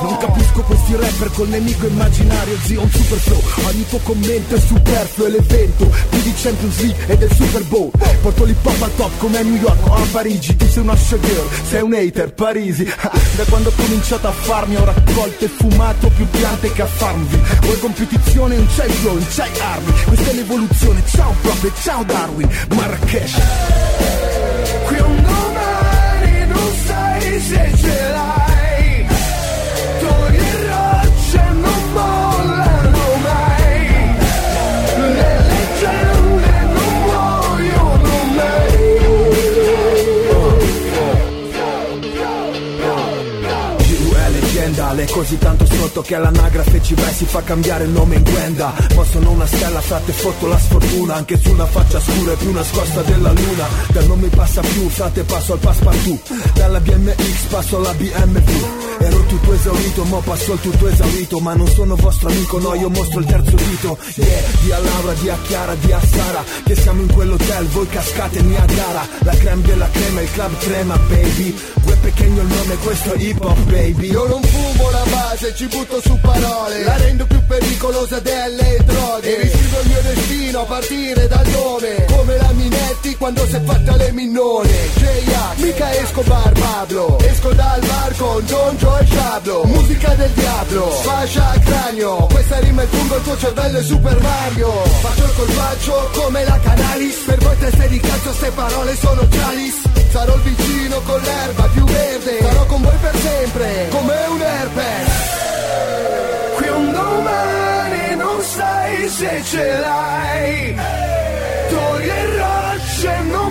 Non 0.00 0.16
capisco 0.16 0.62
questi 0.62 0.96
rapper 0.96 1.30
col 1.32 1.48
nemico 1.48 1.86
immaginario. 1.86 2.56
Zio 2.64 2.80
un 2.80 2.90
super 2.90 3.18
flow, 3.18 3.42
ogni 3.66 3.86
tuo 3.88 3.98
commento 4.02 4.54
è 4.54 4.60
superfluo 4.60 5.26
È 5.26 5.30
l'evento, 5.30 5.92
più 6.08 6.22
di 6.22 6.32
Champions 6.34 6.80
League 6.80 7.06
e 7.06 7.18
del 7.18 7.32
Super 7.34 7.62
Bowl. 7.64 7.90
Porto 8.22 8.44
l'hip 8.44 8.64
hop 8.64 8.82
al 8.82 8.96
top 8.96 9.10
come 9.18 9.38
a 9.38 9.42
New 9.42 9.56
York 9.56 9.86
o 9.86 9.94
a 9.94 10.06
Parigi. 10.10 10.56
Tu 10.56 10.66
sei 10.68 10.82
una 10.82 10.96
showgirl, 10.96 11.48
sei 11.68 11.82
un 11.82 11.92
hater, 11.92 12.32
Parisi. 12.32 12.84
Da 13.36 13.44
quando 13.44 13.68
ho 13.68 13.72
cominciato 13.74 14.26
a 14.26 14.32
farmi 14.32 14.76
ho 14.76 14.84
raccolto 14.84 15.44
e 15.44 15.48
fumato 15.48 16.08
più 16.08 16.28
piante 16.28 16.72
che 16.72 16.82
a 16.82 16.86
Farmville 16.86 17.42
Vuoi 17.62 17.78
competizione, 17.78 18.56
non 18.56 18.66
c'hai 18.74 18.90
flow, 18.90 19.14
non 19.14 19.26
c'hai 19.30 19.50
armi. 19.60 19.92
Questa 20.04 20.30
è 20.30 20.34
l'evoluzione, 20.34 21.02
ciao 21.06 21.34
proprio, 21.40 21.72
ciao 21.82 22.02
Darwin. 22.04 22.48
Marrakesh 22.74 23.09
Qui 23.10 23.18
un 25.00 25.16
domani 25.26 26.46
non 26.46 26.70
sai 26.86 27.40
se 27.40 27.62
ce 27.80 27.86
l'hai 27.88 28.09
è 45.02 45.06
così 45.06 45.38
tanto 45.38 45.64
sotto 45.66 46.02
che 46.02 46.14
all'anagrafe 46.14 46.82
ci 46.82 46.94
vai 46.94 47.12
si 47.12 47.24
fa 47.24 47.42
cambiare 47.42 47.84
il 47.84 47.90
nome 47.90 48.16
in 48.16 48.22
Gwenda. 48.22 48.74
Ma 48.94 49.04
sono 49.04 49.30
una 49.30 49.46
stella, 49.46 49.80
frate, 49.80 50.12
fotto 50.12 50.46
la 50.46 50.58
sfortuna 50.58 51.14
Anche 51.14 51.38
sulla 51.38 51.66
faccia 51.66 52.00
scura 52.00 52.32
e 52.32 52.36
più 52.36 52.52
nascosta 52.52 53.02
della 53.02 53.32
luna. 53.32 53.66
Da 53.88 54.02
non 54.02 54.18
mi 54.18 54.28
passa 54.28 54.60
più, 54.60 54.88
frate, 54.88 55.22
passo 55.24 55.52
al 55.54 55.58
passepartout. 55.58 56.52
Dalla 56.54 56.80
BMX 56.80 57.44
passo 57.48 57.76
alla 57.76 57.94
BMW 57.94 58.88
Ero 59.02 59.24
tutto 59.24 59.54
esaurito, 59.54 60.04
mo 60.04 60.20
passo 60.20 60.52
al 60.52 60.60
tutto 60.60 60.88
esaurito. 60.88 61.38
Ma 61.38 61.54
non 61.54 61.66
sono 61.68 61.96
vostro 61.96 62.28
amico, 62.28 62.58
no, 62.58 62.74
io 62.74 62.90
mostro 62.90 63.20
il 63.20 63.26
terzo 63.26 63.56
dito. 63.56 63.96
Yeah, 64.16 64.42
di 64.62 64.72
a 64.72 64.78
Laura, 64.78 65.12
di 65.14 65.28
a 65.30 65.38
Chiara, 65.46 65.74
di 65.74 65.92
a 65.92 66.00
Sara 66.00 66.44
Che 66.64 66.74
siamo 66.74 67.00
in 67.00 67.12
quell'hotel, 67.12 67.66
voi 67.68 67.86
cascate 67.86 68.38
a 68.38 68.64
gara 68.66 69.06
La 69.20 69.34
creme 69.34 69.62
della 69.62 69.88
crema, 69.90 70.20
il 70.20 70.30
club 70.32 70.56
trema, 70.58 70.96
baby. 71.08 71.58
Gue 71.82 71.96
pequeño 71.96 72.42
il 72.42 72.46
nome, 72.46 72.76
questo 72.76 73.12
è 73.12 73.18
hip 73.18 73.42
hop, 73.42 73.58
baby. 73.70 74.10
Io 74.10 74.26
non 74.26 74.42
fumo 74.42 74.89
la 74.90 75.04
base, 75.10 75.54
ci 75.54 75.66
butto 75.66 76.00
su 76.00 76.18
parole. 76.20 76.84
La 76.84 76.96
rendo 76.96 77.26
più 77.26 77.44
pericolosa 77.46 78.20
delle 78.20 78.78
droghe. 78.84 79.36
E 79.36 79.42
riscrivo 79.42 79.80
il 79.80 79.88
mio 79.88 80.00
destino 80.02 80.60
a 80.60 80.64
partire 80.64 81.28
dal 81.28 81.46
nome 81.48 82.04
Come 82.08 82.36
la 82.36 82.50
Minetti 82.52 83.16
quando 83.16 83.46
si 83.46 83.54
è 83.54 83.60
fatta 83.60 83.96
le 83.96 84.12
minnone 84.12 84.68
J.A. 84.96 85.52
mica 85.56 85.94
Escobar 85.98 86.52
Pablo. 86.52 87.18
Esco 87.20 87.52
dal 87.52 87.80
bar 87.80 88.16
con 88.16 88.44
John 88.46 88.76
Joe 88.76 89.00
e 89.00 89.06
Shablo 89.06 89.64
Musica 89.64 90.14
del 90.14 90.30
diavolo, 90.30 90.90
sfascia 91.00 91.50
al 91.50 91.60
cranio. 91.60 92.16
Questa 92.30 92.58
rima 92.58 92.82
è 92.82 92.86
fungo, 92.86 93.16
il 93.16 93.22
tuo 93.22 93.36
cervello 93.38 93.78
è 93.78 93.82
Super 93.82 94.20
Mario. 94.20 94.70
Faccio 95.00 95.24
il 95.24 95.34
colpaccio 95.36 96.10
come 96.12 96.44
la 96.44 96.58
Canalis. 96.62 97.16
Per 97.26 97.38
voi 97.38 97.58
teste 97.58 97.88
di 97.88 98.00
cazzo 98.00 98.32
ste 98.32 98.50
parole 98.50 98.96
sono 98.96 99.26
chalice 99.30 99.90
Sarò 100.10 100.34
il 100.34 100.40
vicino 100.40 101.00
con 101.02 101.20
l'erba 101.20 101.68
più 101.72 101.84
verde. 101.84 102.38
Sarò 102.40 102.66
con 102.66 102.82
voi 102.82 102.96
per 103.00 103.16
sempre, 103.16 103.88
come 103.90 104.14
un 104.28 104.42
herpes 104.80 106.56
Qui 106.56 106.68
un 106.68 106.92
domani 106.92 108.16
non 108.16 108.40
sai 108.40 109.08
se 109.08 109.42
ce 109.50 109.64
l'hai. 109.82 110.74
Torri 111.70 112.08
e 112.08 112.22
rocce 112.38 113.14
non 113.32 113.49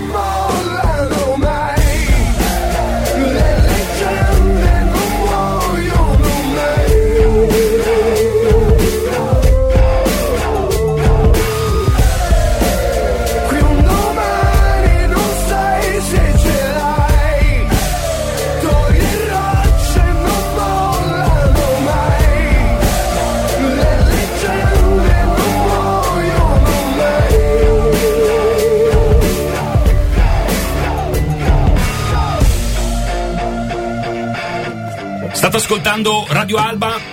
State 35.39 35.55
ascoltando 35.55 36.25
Radio 36.27 36.57
Alba? 36.57 37.08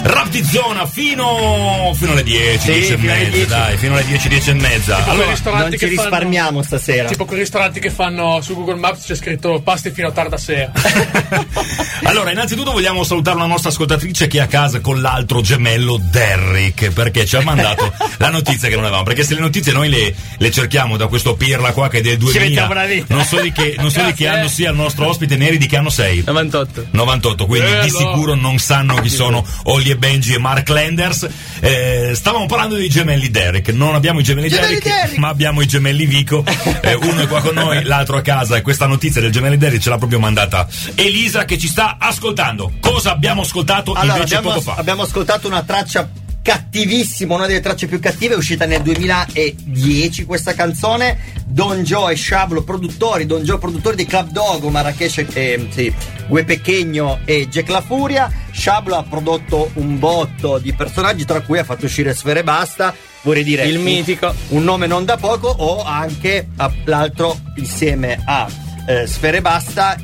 Rap 0.00 0.28
di 0.28 0.42
zona 0.44 0.86
fino, 0.86 1.92
fino 1.94 2.12
alle 2.12 2.22
10, 2.22 2.58
Sì, 2.60 2.72
10 2.72 2.92
e 2.92 2.96
mezza, 2.98 3.30
10. 3.30 3.46
dai, 3.46 3.76
fino 3.76 3.94
alle 3.94 4.04
10, 4.06 4.28
10 4.28 4.50
e 4.50 4.54
mezza. 4.54 4.96
Quei 4.96 5.10
Allora, 5.10 5.30
ristoranti 5.30 5.68
Non 5.70 5.78
ci 5.78 5.86
fanno- 5.86 6.00
risparmiamo 6.02 6.62
stasera. 6.62 7.08
Tipo 7.08 7.24
quei 7.24 7.40
ristoranti 7.40 7.80
che 7.80 7.90
fanno 7.90 8.40
su 8.40 8.54
Google 8.54 8.76
Maps 8.76 9.04
c'è 9.06 9.14
scritto 9.16 9.60
pasti 9.60 9.90
fino 9.90 10.08
a 10.08 10.12
tarda 10.12 10.36
sera. 10.36 10.70
allora, 12.04 12.30
innanzitutto 12.30 12.70
vogliamo 12.70 13.02
salutare 13.04 13.36
una 13.36 13.46
nostra 13.46 13.70
ascoltatrice 13.70 14.28
che 14.28 14.38
è 14.38 14.40
a 14.42 14.46
casa 14.46 14.80
con 14.80 15.00
l'altro 15.00 15.40
gemello 15.42 15.98
Derrick, 16.00 16.90
perché 16.92 17.26
ci 17.26 17.36
ha 17.36 17.42
mandato 17.42 17.92
la 18.18 18.30
notizia 18.30 18.68
che 18.68 18.74
non 18.76 18.84
avevamo. 18.84 19.04
Perché 19.04 19.24
se 19.24 19.34
le 19.34 19.40
notizie 19.40 19.72
noi 19.72 19.88
le, 19.88 20.14
le 20.38 20.50
cerchiamo 20.50 20.96
da 20.96 21.08
questo 21.08 21.34
pirla 21.34 21.72
qua 21.72 21.88
che 21.88 21.98
è 21.98 22.00
del 22.02 22.16
2000, 22.18 22.44
mettiamo 22.44 22.72
la 22.72 22.86
vita. 22.86 23.14
non 23.14 23.24
so 23.24 23.40
di 23.40 23.50
che, 23.52 23.74
non 23.78 23.90
so 23.90 24.02
di 24.04 24.12
che 24.14 24.28
anno 24.28 24.48
sia 24.48 24.70
il 24.70 24.76
nostro 24.76 25.06
ospite, 25.08 25.36
Neri 25.36 25.58
di 25.58 25.66
che 25.66 25.76
anno 25.76 25.90
sei? 25.90 26.22
98. 26.24 26.86
98, 26.92 27.46
quindi 27.46 27.66
Eh, 27.70 27.80
di 27.82 27.90
no. 27.90 27.98
sicuro 27.98 28.34
non 28.34 28.58
sanno 28.58 28.94
chi 29.00 29.10
sono 29.10 29.44
Ollie 29.88 29.92
e 29.92 29.96
Benji 29.96 30.34
e 30.34 30.38
Mark 30.38 30.68
Landers. 30.68 31.28
Eh, 31.60 32.12
stavamo 32.14 32.46
parlando 32.46 32.74
dei 32.74 32.88
gemelli 32.88 33.30
Derek. 33.30 33.68
Non 33.70 33.94
abbiamo 33.94 34.20
i 34.20 34.22
gemelli, 34.22 34.48
Gemelli 34.48 34.78
Derek, 34.78 34.84
Derrick! 34.84 35.18
ma 35.18 35.28
abbiamo 35.28 35.60
i 35.60 35.66
gemelli 35.66 36.06
Vico. 36.06 36.44
Eh, 36.80 36.94
uno 36.94 37.20
è 37.20 37.26
qua 37.26 37.40
con 37.40 37.54
noi, 37.54 37.82
l'altro 37.84 38.16
a 38.16 38.22
casa. 38.22 38.56
E 38.56 38.62
questa 38.62 38.86
notizia 38.86 39.20
del 39.20 39.32
gemelli 39.32 39.56
Derek 39.56 39.80
ce 39.80 39.88
l'ha 39.90 39.98
proprio 39.98 40.18
mandata 40.18 40.66
Elisa 40.94 41.44
che 41.44 41.58
ci 41.58 41.68
sta 41.68 41.96
ascoltando. 41.98 42.72
Cosa 42.80 43.12
abbiamo 43.12 43.42
ascoltato 43.42 43.92
Allora, 43.92 44.16
invece 44.16 44.36
abbiamo, 44.36 44.56
poco 44.56 44.70
fa? 44.72 44.74
abbiamo 44.78 45.02
ascoltato 45.02 45.46
una 45.46 45.62
traccia 45.62 46.08
cattivissima, 46.48 47.34
una 47.34 47.46
delle 47.46 47.60
tracce 47.60 47.86
più 47.86 48.00
cattive, 48.00 48.32
è 48.32 48.36
uscita 48.38 48.64
nel 48.64 48.80
2010 48.80 50.24
questa 50.24 50.54
canzone. 50.54 51.18
Don 51.44 51.82
Joe 51.82 52.14
e 52.14 52.16
Shablo 52.16 52.62
produttori, 52.62 53.26
Don 53.26 53.42
Joe 53.42 53.58
produttori 53.58 53.96
di 53.96 54.06
Club 54.06 54.30
Dogo, 54.30 54.70
Marrakesh, 54.70 55.26
eh, 55.34 55.68
sì, 55.70 55.92
Gue 56.26 56.44
Pechegno 56.44 57.18
e 57.26 57.48
Jack 57.48 57.68
La 57.68 57.82
Furia. 57.82 58.32
Shablo 58.50 58.96
ha 58.96 59.02
prodotto 59.02 59.72
un 59.74 59.98
botto 59.98 60.56
di 60.56 60.72
personaggi, 60.72 61.26
tra 61.26 61.42
cui 61.42 61.58
ha 61.58 61.64
fatto 61.64 61.84
uscire 61.84 62.14
Sfere 62.14 62.42
Basta. 62.42 62.94
Vorrei 63.20 63.44
dire 63.44 63.66
Il 63.66 63.80
mitico. 63.80 64.34
un 64.48 64.64
nome 64.64 64.86
non 64.86 65.04
da 65.04 65.18
poco, 65.18 65.48
o 65.48 65.82
anche 65.84 66.48
l'altro 66.84 67.38
insieme 67.56 68.22
a 68.24 68.48
eh, 68.86 69.06
Sfere 69.06 69.42
Basta, 69.42 69.98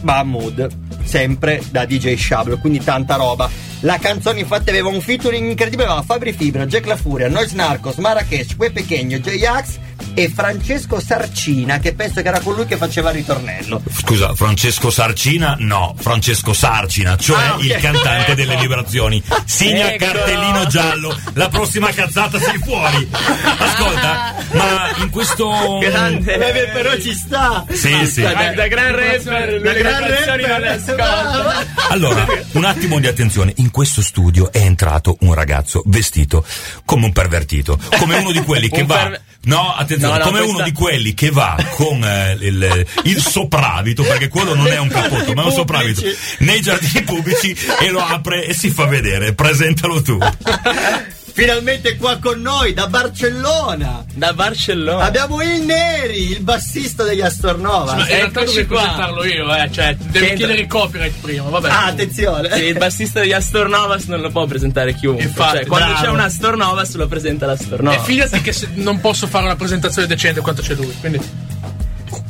Mahmood, 0.00 0.89
sempre 1.10 1.60
da 1.70 1.84
DJ 1.84 2.14
Shablo, 2.14 2.56
quindi 2.58 2.78
tanta 2.82 3.16
roba. 3.16 3.50
La 3.80 3.98
canzone 3.98 4.38
infatti 4.40 4.70
aveva 4.70 4.88
un 4.88 5.00
featuring 5.00 5.50
incredibile, 5.50 5.88
aveva 5.88 6.02
Fabri 6.02 6.32
Fibra, 6.32 6.66
Jack 6.66 6.86
La 6.86 6.96
Furia, 6.96 7.28
Noise 7.28 7.56
Narcos, 7.56 7.96
Marrakesh, 7.96 8.56
Que 8.56 8.70
Pechegno, 8.70 9.18
J-Ax 9.18 9.78
e 10.14 10.30
Francesco 10.34 11.00
Sarcina, 11.00 11.78
che 11.78 11.94
penso 11.94 12.20
che 12.22 12.28
era 12.28 12.40
colui 12.40 12.66
che 12.66 12.76
faceva 12.76 13.10
il 13.10 13.16
ritornello. 13.16 13.82
Scusa, 13.98 14.34
Francesco 14.34 14.90
Sarcina? 14.90 15.56
No, 15.58 15.94
Francesco 15.98 16.52
Sarcina, 16.52 17.16
cioè 17.16 17.42
Ah, 17.42 17.54
ok. 17.54 17.64
il 17.64 17.76
cantante 17.76 18.34
delle 18.34 18.56
vibrazioni. 18.56 19.22
Segna 19.44 19.92
Ecco. 19.92 20.04
cartellino 20.06 20.66
giallo, 20.66 21.16
la 21.34 21.48
prossima 21.48 21.90
cazzata 21.92 22.38
sei 22.38 22.58
fuori. 22.58 23.08
Ascolta, 23.58 24.34
ma 24.52 24.90
in 24.96 25.10
questo. 25.10 25.78
Grande. 25.80 26.34
Eh, 26.34 26.68
però 26.68 26.96
ci 26.98 27.12
sta! 27.14 27.64
Sì, 27.70 28.06
sì. 28.06 28.22
Da, 28.22 28.52
da 28.54 28.66
gran 28.68 28.94
rapper, 28.94 29.60
Da 29.60 29.72
le 29.72 29.78
gran 29.78 30.00
canzoni 30.06 30.42
non 30.46 30.60
le 30.60 30.76
rapper. 30.86 31.66
Allora, 31.90 32.26
un 32.52 32.64
attimo 32.64 32.98
di 32.98 33.06
attenzione. 33.06 33.52
In 33.56 33.70
questo 33.70 34.02
studio 34.02 34.52
è 34.52 34.58
entrato 34.58 35.16
un 35.20 35.34
ragazzo 35.34 35.82
vestito 35.86 36.44
come 36.84 37.06
un 37.06 37.12
pervertito, 37.12 37.78
come 37.98 38.16
uno 38.18 38.32
di 38.32 38.40
quelli 38.42 38.68
che 38.70 38.80
Un 38.82 38.86
va. 38.86 38.94
perver- 38.96 39.22
No, 39.42 39.72
attenzione, 39.74 39.99
No, 40.06 40.16
no, 40.16 40.24
come 40.24 40.38
questa- 40.40 40.56
uno 40.56 40.64
di 40.64 40.72
quelli 40.72 41.14
che 41.14 41.30
va 41.30 41.56
con 41.74 42.02
eh, 42.04 42.36
il, 42.40 42.86
il 43.04 43.20
sopravvito, 43.22 44.02
perché 44.02 44.28
quello 44.28 44.54
non 44.54 44.66
è 44.68 44.78
un 44.78 44.88
cappotto, 44.88 45.32
ma 45.34 45.42
è 45.42 45.46
un 45.46 45.52
sopravvito, 45.52 46.02
nei 46.38 46.60
giardini 46.60 47.02
pubblici 47.02 47.56
e 47.80 47.90
lo 47.90 48.00
apre 48.00 48.44
e 48.46 48.54
si 48.54 48.70
fa 48.70 48.86
vedere. 48.86 49.32
Presentalo 49.34 50.02
tu. 50.02 50.18
Finalmente 51.40 51.96
qua 51.96 52.18
con 52.18 52.38
noi 52.42 52.74
da 52.74 52.86
Barcellona! 52.86 54.04
Da 54.12 54.34
Barcellona. 54.34 55.04
Abbiamo 55.04 55.40
il 55.40 55.62
Neri, 55.62 56.32
il 56.32 56.40
bassista 56.40 57.02
degli 57.02 57.22
Astornova. 57.22 57.94
Ma 57.94 58.00
in 58.02 58.06
realtà 58.08 58.44
qua. 58.44 58.52
presentarlo 58.66 59.24
io, 59.24 59.54
eh. 59.54 59.70
Cioè, 59.72 59.96
devo 59.96 60.12
C'entra. 60.12 60.36
chiedere 60.36 60.60
il 60.60 60.66
copyright 60.66 61.20
prima, 61.22 61.48
vabbè. 61.48 61.68
Ah, 61.70 61.86
attenzione! 61.86 62.50
Sì, 62.54 62.64
il 62.64 62.76
bassista 62.76 63.20
degli 63.20 63.32
Astornovas 63.32 64.04
non 64.04 64.20
lo 64.20 64.28
può 64.28 64.44
presentare 64.44 64.94
chiunque. 64.94 65.24
Infatti, 65.24 65.56
cioè, 65.56 65.66
quando 65.66 65.86
bravo. 65.92 66.04
c'è 66.04 66.10
un 66.10 66.20
Astornovas 66.20 66.94
lo 66.96 67.06
presenta 67.06 67.46
l'Astornova. 67.46 67.96
E 67.96 68.00
fidati 68.00 68.42
che 68.42 68.52
se- 68.52 68.68
non 68.74 69.00
posso 69.00 69.26
fare 69.26 69.46
una 69.46 69.56
presentazione 69.56 70.06
decente 70.06 70.42
quanto 70.42 70.60
c'è 70.60 70.74
lui. 70.74 70.94
Quindi. 71.00 71.20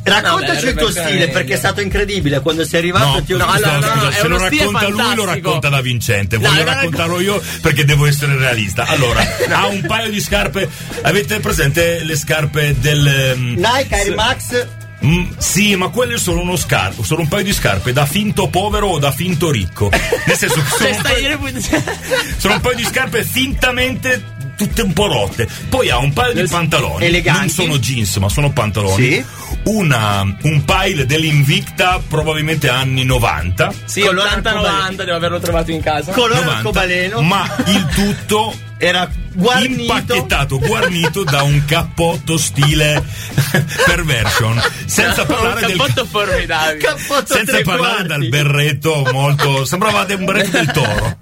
Raccontaci 0.03 0.67
il 0.67 0.73
tuo 0.75 0.89
stile 0.89 1.29
perché 1.29 1.53
è 1.53 1.57
stato 1.57 1.81
incredibile 1.81 2.39
quando 2.39 2.65
sei 2.65 2.79
arrivato 2.79 3.05
No, 3.19 3.23
ti 3.23 3.33
ho 3.33 3.37
no, 3.37 3.45
visto- 3.51 3.69
allora, 3.69 3.93
no, 3.95 4.01
no, 4.01 4.09
è 4.09 4.13
se 4.13 4.27
lo 4.27 4.37
racconta 4.37 4.87
lui 4.89 5.15
lo 5.15 5.25
racconta 5.25 5.69
da 5.69 5.81
vincente. 5.81 6.37
No, 6.37 6.49
Voglio 6.49 6.63
no, 6.63 6.69
raccontarlo 6.69 7.19
io 7.19 7.41
perché 7.61 7.85
devo 7.85 8.05
essere 8.05 8.35
realista. 8.37 8.85
Allora, 8.85 9.23
ha 9.49 9.67
un 9.67 9.81
paio 9.85 10.09
di 10.09 10.19
scarpe. 10.19 10.69
Avete 11.01 11.39
presente 11.39 12.03
le 12.03 12.15
scarpe 12.15 12.75
del. 12.79 13.05
ehm, 13.07 13.53
Nike 13.55 13.95
Air 13.95 14.15
Max 14.15 14.67
Mm, 15.03 15.31
sì, 15.39 15.75
ma 15.75 15.87
quelle 15.87 16.19
sono 16.19 16.41
uno 16.41 16.55
scarpo, 16.55 17.01
sono 17.01 17.21
un 17.21 17.27
paio 17.27 17.43
di 17.43 17.53
scarpe 17.53 17.91
da 17.91 18.05
finto 18.05 18.49
povero 18.49 18.87
o 18.87 18.99
da 18.99 19.11
finto 19.11 19.49
ricco. 19.49 19.89
Nel 20.25 20.37
senso 20.37 20.61
che 20.61 20.69
sono, 20.77 20.89
un 20.95 21.01
paio, 21.01 21.39
sono 22.37 22.53
un 22.53 22.61
paio 22.61 22.75
di 22.75 22.83
scarpe 22.85 23.23
fintamente 23.23 24.23
tutte 24.55 24.83
un 24.83 24.93
po' 24.93 25.07
rotte. 25.07 25.47
Poi 25.69 25.89
ha 25.89 25.97
un 25.97 26.13
paio 26.13 26.33
di 26.33 26.47
pantaloni. 26.47 27.05
eleganti. 27.05 27.39
Non 27.39 27.49
sono 27.49 27.79
jeans, 27.79 28.15
ma 28.17 28.29
sono 28.29 28.51
pantaloni. 28.51 29.03
Sì. 29.03 29.25
Una, 29.63 30.21
un 30.41 30.65
pile 30.65 31.05
dell'Invicta, 31.05 32.01
probabilmente 32.07 32.67
anni 32.69 33.03
90. 33.03 33.71
Sì, 33.85 34.01
Colore 34.01 34.29
80-90 34.41 34.95
devo 34.95 35.15
averlo 35.15 35.39
trovato 35.39 35.71
in 35.71 35.81
casa. 35.81 36.11
colore 36.11 36.39
90, 36.39 36.55
arcobaleno 36.57 37.21
ma 37.21 37.47
il 37.67 37.85
tutto 37.93 38.53
era 38.77 39.07
guarnito 39.33 39.81
impacchettato, 39.81 40.57
guarnito 40.59 41.23
da 41.23 41.43
un 41.43 41.63
cappotto 41.65 42.37
stile 42.37 43.03
perversion. 43.85 44.59
Senza 44.85 45.25
parlare 45.25 45.61
un 45.61 45.67
del 45.67 45.77
cappotto 45.77 46.05
formidabile. 46.05 46.83
cappotto 46.83 47.33
senza 47.33 47.61
parlare 47.61 48.05
quarti. 48.05 48.07
dal 48.07 48.27
berretto 48.29 49.09
molto 49.11 49.65
sembrava 49.65 50.05
un 50.09 50.25
berretto 50.25 50.57
del 50.57 50.71
toro 50.71 51.17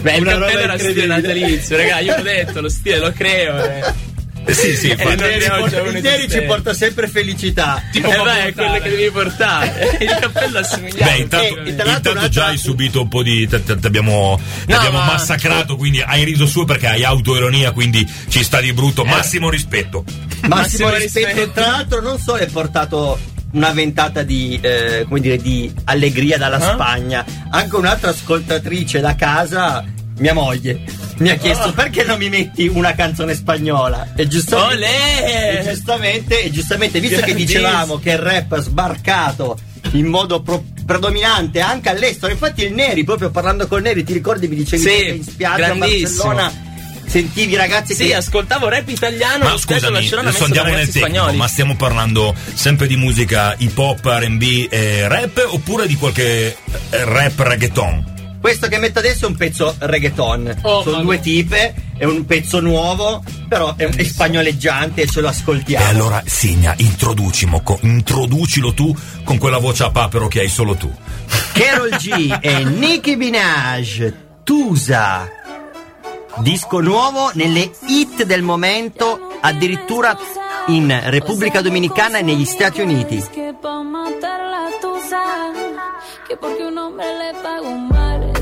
Beh, 0.00 0.14
il 0.14 0.22
Una 0.22 0.32
roba 0.34 0.46
cappello 0.46 0.60
era 0.60 0.78
stile 0.78 1.06
natalizio, 1.06 1.76
raga, 1.76 1.98
io 1.98 2.16
l'ho 2.16 2.22
detto, 2.22 2.60
lo 2.60 2.68
stile 2.68 2.98
lo 2.98 3.12
creo. 3.12 3.64
Eh. 3.64 4.07
Eh, 4.48 4.54
sì 4.54 4.74
sì 4.76 4.88
Eh, 4.88 5.12
Il 5.12 6.00
Neri 6.02 6.28
ci 6.30 6.40
porta 6.42 6.72
sempre 6.72 7.06
felicità 7.08 7.82
Tipo, 7.92 8.10
eh 8.10 8.22
beh, 8.22 8.44
è 8.46 8.52
quello 8.54 8.72
che 8.80 8.88
devi 8.90 9.10
portare. 9.10 9.96
Il 10.00 10.16
cappello 10.20 10.58
assomiglia. 10.58 11.04
Beh, 11.04 11.16
intanto, 11.16 11.46
E- 11.46 11.50
tra 11.52 11.56
l'altro 11.60 11.78
intanto 11.84 12.10
un'altra- 12.10 12.28
già 12.28 12.46
hai 12.46 12.58
subito 12.58 13.02
un 13.02 13.08
po' 13.08 13.22
di. 13.22 13.46
Ti 13.46 13.56
abbiamo, 13.86 14.40
No, 14.66 14.76
abbiamo 14.76 14.98
ma- 14.98 15.04
massacrato, 15.06 15.76
quindi 15.76 16.00
hai 16.00 16.24
riso 16.24 16.46
su 16.46 16.64
perché 16.64 16.86
hai 16.86 17.04
autoironia, 17.04 17.72
quindi 17.72 18.06
ci 18.28 18.42
sta 18.42 18.60
di 18.60 18.72
brutto. 18.72 19.04
Eh. 19.04 19.08
Massimo 19.08 19.50
rispetto. 19.50 20.04
massimo 20.42 20.54
Massimo 20.54 20.90
rispetto 20.94 21.26
rispetto. 21.26 21.50
tra 21.52 21.66
l'altro 21.70 22.00
non 22.00 22.18
solo 22.18 22.38
hai 22.40 22.46
portato 22.48 23.18
una 23.52 23.70
ventata 23.70 24.22
di 24.22 24.58
eh, 24.62 25.04
come 25.08 25.20
dire 25.20 25.36
di 25.38 25.72
allegria 25.84 26.36
dalla 26.38 26.56
Ah? 26.56 26.72
Spagna 26.74 27.24
anche 27.50 27.76
un'altra 27.76 28.10
ascoltatrice 28.10 29.00
da 29.00 29.14
casa 29.14 29.82
mia 30.18 30.34
moglie 30.34 30.80
mi 31.18 31.30
ha 31.30 31.36
chiesto 31.36 31.72
perché 31.72 32.04
non 32.04 32.18
mi 32.18 32.28
metti 32.28 32.66
una 32.68 32.94
canzone 32.94 33.34
spagnola 33.34 34.12
e 34.14 34.26
giustamente 34.28 35.60
e 35.60 35.62
giustamente, 35.64 36.42
e 36.42 36.50
giustamente 36.50 37.00
visto 37.00 37.20
che 37.20 37.34
dicevamo 37.34 37.98
che 37.98 38.10
il 38.12 38.18
rap 38.18 38.52
ha 38.52 38.60
sbarcato 38.60 39.58
in 39.92 40.06
modo 40.06 40.40
pro- 40.42 40.64
predominante 40.86 41.60
anche 41.60 41.88
all'estero 41.88 42.30
infatti 42.32 42.64
il 42.64 42.72
Neri 42.72 43.04
proprio 43.04 43.30
parlando 43.30 43.66
con 43.66 43.82
Neri 43.82 44.04
ti 44.04 44.12
ricordi 44.12 44.48
mi 44.48 44.56
dicevi 44.56 44.82
Sì, 44.82 44.88
che 44.88 45.06
in 45.08 45.22
spiaggia 45.24 45.72
a. 45.72 45.74
Barcellona 45.74 46.66
sentivi 47.06 47.56
ragazzi 47.56 47.94
Sì, 47.94 48.06
che 48.06 48.14
ascoltavo 48.14 48.68
rap 48.68 48.88
italiano 48.88 49.44
Ma 49.44 49.56
scusami, 49.56 49.96
adesso 49.96 50.44
andiamo 50.44 50.70
nel 50.70 50.86
tecnico, 50.86 51.06
spagnoli. 51.06 51.36
ma 51.36 51.48
stiamo 51.48 51.74
parlando 51.76 52.34
sempre 52.54 52.86
di 52.86 52.96
musica 52.96 53.54
hip 53.58 53.76
hop, 53.78 54.04
RB 54.04 54.66
e 54.70 55.08
rap 55.08 55.46
oppure 55.48 55.86
di 55.86 55.94
qualche 55.96 56.56
rap 56.90 57.38
reggaeton? 57.38 58.16
Questo 58.40 58.68
che 58.68 58.78
metto 58.78 58.98
adesso 59.00 59.24
è 59.24 59.28
un 59.28 59.36
pezzo 59.36 59.74
reggaeton. 59.78 60.58
Oh, 60.62 60.82
Sono 60.82 61.02
due 61.02 61.20
tipe, 61.20 61.74
è 61.96 62.04
un 62.04 62.24
pezzo 62.24 62.60
nuovo, 62.60 63.22
però 63.48 63.74
è, 63.76 63.84
è 63.88 64.04
spagnoleggiante 64.04 65.02
e 65.02 65.06
ce 65.06 65.20
lo 65.20 65.26
E 65.26 65.30
ascoltiamo. 65.30 65.84
allora 65.86 66.22
Signa, 66.24 66.74
introducimo, 66.78 67.62
co- 67.62 67.78
introducilo 67.82 68.72
tu 68.74 68.94
con 69.24 69.38
quella 69.38 69.58
voce 69.58 69.82
a 69.84 69.90
papero 69.90 70.28
che 70.28 70.40
hai 70.40 70.48
solo 70.48 70.74
tu. 70.76 70.92
Carol 71.52 71.90
G 71.96 72.38
e 72.40 72.64
Nicki 72.64 73.16
Minaj, 73.16 74.12
Tusa. 74.44 75.28
Disco 76.38 76.80
nuovo 76.80 77.30
nelle 77.34 77.68
hit 77.88 78.22
del 78.22 78.42
momento, 78.42 79.18
addirittura 79.40 80.16
in 80.68 80.96
Repubblica 81.06 81.60
Dominicana 81.60 82.18
e 82.18 82.22
negli 82.22 82.44
Stati 82.44 82.80
Uniti. 82.80 83.20
Que 85.08 85.14
pa' 85.14 85.20
matar 85.20 85.38
la 85.38 85.52
tusa, 85.54 86.26
que 86.28 86.36
porque 86.36 86.66
un 86.66 86.76
hombre 86.76 87.06
le 87.18 87.32
paga 87.42 87.62
un 87.62 87.88
mal, 87.88 88.37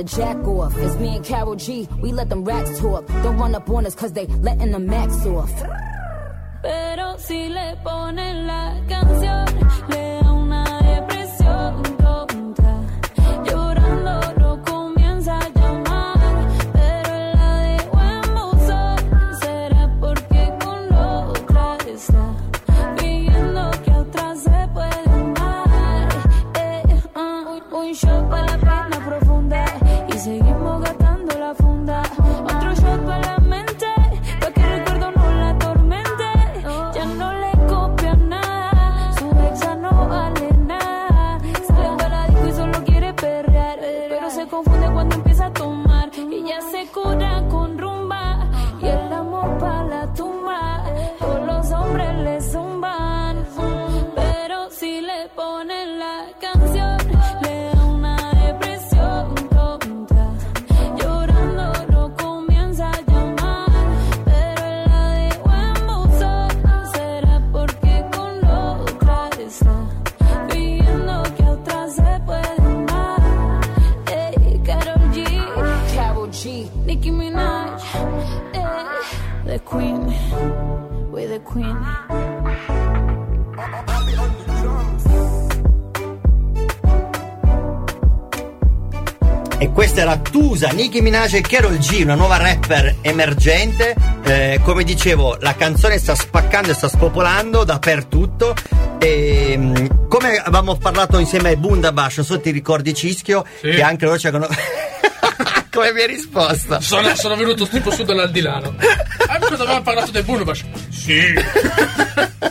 Gotta 0.00 0.16
jack 0.16 0.46
off. 0.46 0.76
It's 0.78 0.96
me 0.96 1.16
and 1.16 1.24
Carol 1.24 1.56
G. 1.56 1.86
We 2.00 2.12
let 2.12 2.30
them 2.30 2.42
racks 2.44 2.78
talk. 2.78 3.06
Don't 3.22 3.36
run 3.36 3.54
up 3.54 3.68
on 3.68 3.84
us 3.84 3.94
cause 3.94 4.12
they 4.12 4.26
letting 4.26 4.70
the 4.70 4.78
max 4.78 5.26
off. 5.26 5.52
Pero 6.62 7.18
si 7.18 7.48
le 7.48 7.76
ponen 7.84 8.46
la 8.46 8.80
canción, 8.88 9.46
Nicki 76.42 77.10
Minaj, 77.10 77.82
ey, 78.54 78.62
the 79.44 79.60
Queen, 79.62 80.06
we're 81.10 81.28
the 81.28 81.40
Queen. 81.42 81.76
E 89.58 89.70
questa 89.72 90.00
era 90.00 90.16
Tusa, 90.16 90.70
Nicki 90.70 91.02
Minaj 91.02 91.34
e 91.34 91.42
Carol 91.42 91.76
G, 91.76 92.00
una 92.04 92.14
nuova 92.14 92.38
rapper 92.38 92.96
emergente. 93.02 93.94
Eh, 94.24 94.60
come 94.62 94.82
dicevo, 94.82 95.36
la 95.40 95.54
canzone 95.54 95.98
sta 95.98 96.14
spaccando 96.14 96.70
e 96.70 96.74
sta 96.74 96.88
spopolando 96.88 97.64
dappertutto. 97.64 98.54
E, 98.98 99.58
mh, 99.58 100.08
come 100.08 100.36
avevamo 100.36 100.76
parlato 100.76 101.18
insieme 101.18 101.50
ai 101.50 101.56
Bundabash, 101.56 102.16
non 102.16 102.24
so 102.24 102.34
se 102.36 102.40
ti 102.40 102.50
ricordi 102.50 102.94
Cischio, 102.94 103.44
che 103.60 103.82
anche 103.82 104.06
loro 104.06 104.16
c'erano. 104.16 104.48
come 105.72 105.92
mi 105.92 106.00
hai 106.00 106.06
risposto? 106.06 106.80
Sono, 106.80 107.14
sono 107.14 107.36
venuto 107.36 107.66
tipo 107.66 107.90
su 107.90 108.02
dall'aldilano. 108.02 108.76
Ah, 109.30 109.38
quando 109.38 109.62
avevamo 109.62 109.82
parlato 109.82 110.10
del 110.10 110.24
Bunubash? 110.24 110.64
Sì. 110.88 111.22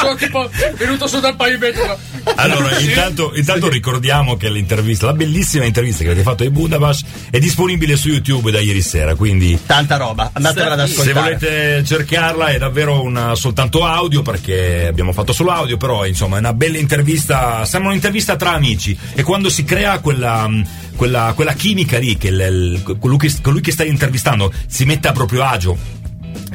sono 0.00 0.14
tipo 0.16 0.50
venuto 0.76 1.06
su 1.06 1.20
dal 1.20 1.36
pavimento. 1.36 1.98
Allora, 2.36 2.76
Sì. 2.76 2.86
intanto, 2.86 3.32
intanto 3.34 3.68
ricordiamo 3.68 4.36
che 4.36 4.50
l'intervista, 4.50 5.06
la 5.06 5.12
bellissima 5.14 5.64
intervista 5.64 6.02
che 6.04 6.10
avete 6.10 6.22
fatto 6.22 6.42
ai 6.42 6.50
Bundabash 6.50 7.04
è 7.30 7.38
disponibile 7.38 7.96
su 7.96 8.08
YouTube 8.08 8.50
da 8.50 8.60
ieri 8.60 8.82
sera, 8.82 9.14
quindi 9.14 9.58
Tanta 9.64 9.96
roba, 9.96 10.30
andatevela 10.32 10.74
ad 10.74 10.86
se 10.86 10.92
ascoltare. 11.00 11.20
volete 11.38 11.84
cercarla 11.84 12.46
è 12.48 12.58
davvero 12.58 13.02
una, 13.02 13.34
soltanto 13.34 13.84
audio 13.84 14.22
perché 14.22 14.86
abbiamo 14.86 15.12
fatto 15.12 15.32
solo 15.32 15.50
audio, 15.50 15.76
però 15.76 16.04
insomma 16.06 16.36
è 16.36 16.40
una 16.40 16.52
bella 16.52 16.78
intervista, 16.78 17.64
sembra 17.64 17.90
un'intervista 17.90 18.36
tra 18.36 18.52
amici 18.52 18.96
e 19.14 19.22
quando 19.22 19.48
si 19.48 19.64
crea 19.64 19.98
quella, 20.00 20.46
mh, 20.48 20.66
quella, 20.96 21.32
quella 21.34 21.52
chimica 21.54 21.98
lì, 21.98 22.16
che 22.16 22.28
il- 22.28 22.40
il- 22.84 22.96
colui, 22.98 23.16
che, 23.18 23.32
colui 23.42 23.60
che 23.60 23.72
stai 23.72 23.88
intervistando 23.88 24.52
si 24.66 24.84
mette 24.84 25.08
a 25.08 25.12
proprio 25.12 25.42
agio 25.44 25.76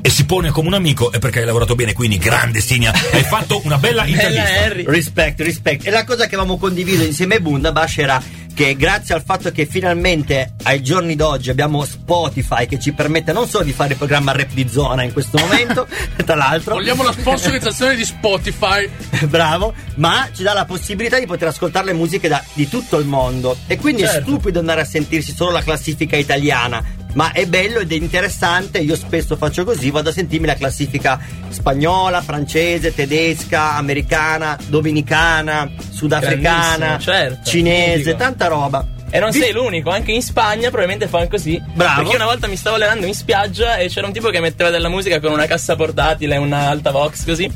e 0.05 0.09
si 0.11 0.25
pone 0.27 0.51
come 0.51 0.67
un 0.67 0.75
amico 0.75 1.11
è 1.11 1.17
perché 1.17 1.39
hai 1.39 1.45
lavorato 1.45 1.73
bene, 1.73 1.93
quindi 1.93 2.19
grande 2.19 2.59
Signa, 2.59 2.93
hai 3.11 3.23
fatto 3.23 3.59
una 3.63 3.79
bella 3.79 4.05
intervista. 4.05 4.91
Rispetto, 4.91 5.41
rispetto. 5.41 5.87
E 5.87 5.89
la 5.89 6.03
cosa 6.03 6.27
che 6.27 6.35
avevamo 6.35 6.59
condiviso 6.59 7.01
insieme 7.03 7.37
a 7.37 7.39
Bundabash 7.39 7.97
era 7.97 8.21
che 8.53 8.75
grazie 8.77 9.15
al 9.15 9.23
fatto 9.25 9.51
che 9.51 9.65
finalmente 9.65 10.53
ai 10.63 10.81
giorni 10.81 11.15
d'oggi 11.15 11.49
abbiamo 11.49 11.83
Spotify 11.83 12.67
che 12.67 12.79
ci 12.79 12.93
permette 12.93 13.33
non 13.33 13.49
solo 13.49 13.65
di 13.65 13.73
fare 13.73 13.91
il 13.93 13.97
programma 13.97 14.31
rap 14.31 14.53
di 14.53 14.69
zona 14.69 15.01
in 15.03 15.11
questo 15.11 15.39
momento, 15.39 15.87
tra 16.23 16.35
l'altro, 16.35 16.75
Vogliamo 16.75 17.01
la 17.03 17.11
sponsorizzazione 17.11 17.95
di 17.95 18.05
Spotify. 18.05 18.87
bravo, 19.27 19.73
ma 19.95 20.29
ci 20.31 20.43
dà 20.43 20.53
la 20.53 20.65
possibilità 20.65 21.17
di 21.19 21.25
poter 21.25 21.47
ascoltare 21.47 21.87
le 21.87 21.93
musiche 21.93 22.27
da- 22.27 22.43
di 22.53 22.69
tutto 22.69 22.99
il 22.99 23.07
mondo. 23.07 23.57
E 23.65 23.75
quindi 23.77 24.03
è 24.03 24.05
Certo. 24.05 24.29
stupido 24.29 24.59
andare 24.59 24.81
a 24.81 24.85
sentirsi 24.85 25.33
solo 25.35 25.49
la 25.51 25.63
classifica 25.63 26.15
italiana. 26.15 26.81
Ma 27.15 27.31
è 27.31 27.45
bello 27.45 27.79
ed 27.79 27.91
è 27.91 27.95
interessante, 27.95 28.79
io 28.79 28.95
spesso 28.97 29.37
faccio 29.37 29.63
così, 29.63 29.89
vado 29.89 30.09
a 30.09 30.13
sentirmi 30.13 30.45
la 30.45 30.55
classifica 30.55 31.17
spagnola, 31.47 32.21
francese, 32.21 32.93
tedesca, 32.93 33.75
americana, 33.75 34.57
dominicana, 34.67 35.71
sudafricana, 35.91 36.99
certo. 36.99 37.49
cinese, 37.49 38.15
tanta 38.17 38.47
roba. 38.47 38.85
E 39.09 39.19
non 39.19 39.31
sei 39.31 39.53
l'unico, 39.53 39.91
anche 39.91 40.11
in 40.11 40.21
Spagna 40.21 40.67
probabilmente 40.67 41.07
fanno 41.07 41.29
così. 41.29 41.61
Bravo. 41.73 42.01
Perché 42.01 42.17
una 42.17 42.25
volta 42.25 42.47
mi 42.47 42.57
stavo 42.57 42.75
allenando 42.75 43.05
in 43.05 43.13
spiaggia 43.13 43.77
e 43.77 43.87
c'era 43.87 44.07
un 44.07 44.13
tipo 44.13 44.29
che 44.29 44.41
metteva 44.41 44.69
della 44.69 44.89
musica 44.89 45.21
con 45.21 45.31
una 45.31 45.45
cassa 45.45 45.77
portatile, 45.77 46.35
una 46.35 46.67
alta 46.67 46.91
vox 46.91 47.23
così. 47.23 47.49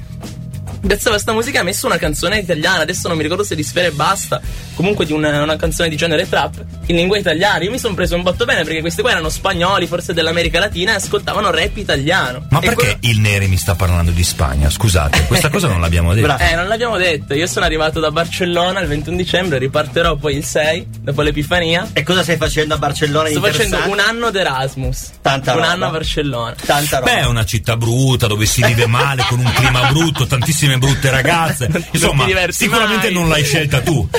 Piazzava 0.85 1.19
sta 1.19 1.33
musica 1.33 1.57
e 1.57 1.61
ha 1.61 1.63
messo 1.63 1.85
una 1.85 1.97
canzone 1.97 2.39
italiana, 2.39 2.81
adesso 2.81 3.07
non 3.07 3.17
mi 3.17 3.23
ricordo 3.23 3.43
se 3.43 3.55
di 3.55 3.63
Sfere 3.63 3.87
e 3.87 3.91
Basta, 3.91 4.41
comunque 4.75 5.05
di 5.05 5.11
una, 5.13 5.41
una 5.43 5.55
canzone 5.57 5.89
di 5.89 5.95
genere 5.95 6.27
trap, 6.27 6.63
in 6.87 6.95
lingua 6.95 7.17
italiana. 7.17 7.63
Io 7.63 7.71
mi 7.71 7.77
sono 7.79 7.93
preso 7.93 8.15
un 8.15 8.21
botto 8.23 8.45
bene 8.45 8.63
perché 8.63 8.79
questi 8.81 9.01
qua 9.01 9.11
erano 9.11 9.29
spagnoli, 9.29 9.87
forse 9.87 10.13
dell'America 10.13 10.59
Latina, 10.59 10.93
e 10.93 10.95
ascoltavano 10.95 11.51
rap 11.51 11.75
italiano. 11.77 12.45
Ma 12.49 12.59
E 12.59 12.61
perché 12.67 12.75
quello- 12.75 12.97
il 13.01 13.19
Neri 13.19 13.47
mi 13.47 13.57
sta 13.57 13.75
parlando 13.75 14.11
di 14.11 14.23
Spagna? 14.23 14.69
Scusate, 14.69 15.25
questa 15.25 15.49
cosa 15.49 15.67
non 15.67 15.81
l'abbiamo 15.81 16.13
detto. 16.15 16.37
Eh, 16.39 16.55
non 16.55 16.67
l'abbiamo 16.67 16.97
detto, 16.97 17.33
io 17.33 17.47
sono 17.47 17.65
arrivato 17.65 17.99
da 17.99 18.09
Barcellona 18.11 18.79
il 18.79 18.87
21 18.87 19.17
dicembre, 19.17 19.57
riparterò 19.57 20.15
poi 20.15 20.35
il 20.37 20.45
6, 20.45 20.87
dopo 21.01 21.21
l'Epifania. 21.21 21.89
E 21.93 22.03
cosa 22.03 22.23
stai 22.23 22.37
facendo 22.37 22.73
a 22.73 22.77
Barcellona? 22.77 23.29
Sto 23.29 23.41
facendo 23.41 23.77
un 23.87 23.99
anno 23.99 24.31
d'Erasmus. 24.31 25.09
Tanta 25.21 25.51
un 25.51 25.57
roba. 25.59 25.71
anno 25.71 25.85
a 25.85 25.89
Barcellona. 25.89 26.55
Tanta 26.65 26.99
roba. 26.99 27.11
Beh, 27.11 27.19
è 27.19 27.25
una 27.25 27.45
città 27.45 27.75
brutta 27.77 28.27
dove 28.27 28.45
si 28.45 28.63
vive 28.63 28.87
male, 28.87 29.23
con 29.27 29.39
un 29.39 29.51
clima 29.53 29.91
brutto, 29.91 30.25
tantissime 30.69 30.77
brutte 30.77 31.09
ragazze. 31.09 31.69
Insomma, 31.91 32.25
diverti 32.25 32.53
sicuramente 32.53 33.05
mai. 33.05 33.13
non 33.13 33.29
l'hai 33.29 33.43
scelta 33.43 33.81
tu. 33.81 34.07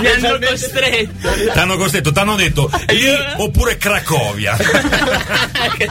Mi 0.00 0.06
hanno 0.06 0.38
costretto. 0.38 1.28
T'hanno 1.52 1.76
costretto, 1.76 2.12
t'hanno 2.12 2.34
detto 2.36 2.70
lì 2.88 3.04
oppure 3.36 3.76
Cracovia. 3.76 4.56
Che. 5.76 5.88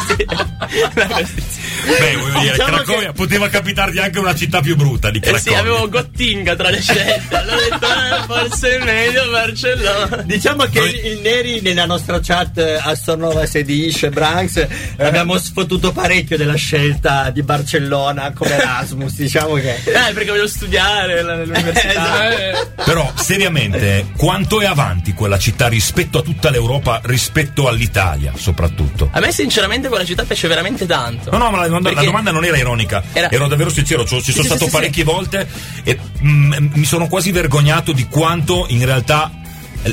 Beh, 1.86 2.15
voglio 2.17 2.39
dire, 2.39 2.51
Diciamo 2.51 2.75
Cracovia 2.77 3.12
poteva 3.13 3.49
capitarti 3.49 3.97
anche 3.99 4.19
una 4.19 4.36
città 4.36 4.62
più 4.62 4.75
brutta 4.75 5.10
di 5.10 5.17
Eh 5.17 5.21
Cracovia. 5.21 5.51
sì, 5.51 5.57
avevo 5.57 5.89
Gottinga 5.89 6.55
tra 6.55 6.69
le 6.69 6.81
scelte. 6.81 7.36
Allora 7.36 7.55
ho 7.55 7.60
detto, 7.60 7.88
eh, 7.88 8.23
forse 8.27 8.77
è 8.77 8.84
meglio 8.84 9.29
Barcellona. 9.31 10.15
Diciamo 10.23 10.65
che 10.65 10.79
Noi- 10.79 10.89
il, 10.99 11.05
il 11.13 11.19
Neri 11.21 11.62
nella 11.62 11.86
nostra 11.86 12.19
chat 12.21 12.57
eh, 12.57 12.77
a 12.81 12.93
Stornova 12.95 13.45
Sedisce, 13.45 14.10
Branks, 14.10 14.67
abbiamo 14.97 15.38
sfottuto 15.39 15.91
parecchio 15.91 16.38
della 16.38 16.55
scelta 16.55 17.29
di 17.31 17.41
Barcellona 17.41 18.31
come 18.34 18.51
Erasmus, 18.53 19.11
diciamo 19.15 19.56
che... 19.56 19.76
Eh, 19.76 20.13
perché 20.13 20.30
voglio 20.32 20.47
studiare 20.47 21.19
all'università. 21.19 22.10
Eh, 22.32 22.67
Però, 22.84 23.12
seriamente, 23.15 24.08
quanto 24.17 24.62
è 24.62 24.65
avanti 24.65 25.13
quella 25.13 25.38
città 25.38 25.67
rispetto 25.67 26.19
a 26.19 26.21
tutta 26.21 26.50
l'Europa, 26.50 27.00
rispetto 27.04 27.67
all'Italia, 27.67 28.34
soprattutto? 28.36 29.10
A 29.12 29.19
me 29.19 29.32
sinceramente 29.32 29.88
quella 29.88 30.06
città 30.06 30.24
piace 30.24 30.47
veramente 30.47 30.86
tanto. 30.86 31.32
No, 31.32 31.38
no, 31.38 31.52
ma 31.52 31.60
la 31.60 31.67
domanda, 31.67 31.91
la 31.93 32.04
domanda 32.04 32.32
non 32.32 32.43
era 32.45 32.58
ironica, 32.58 33.04
Era- 33.13 33.30
ero 33.30 33.47
davvero 33.47 33.69
sincero, 33.69 34.06
ci, 34.06 34.21
Sì, 34.21 34.32
sono 34.32 34.43
sì, 34.43 34.50
stato 34.50 34.65
sì, 34.65 34.71
parecchie 34.71 35.04
volte 35.04 35.47
e 35.84 35.97
mm, 36.24 36.54
mi 36.74 36.86
sono 36.86 37.08
quasi 37.08 37.32
vergognato 37.32 37.91
di 37.91 38.08
quanto 38.08 38.65
in 38.69 38.86
realtà 38.86 39.32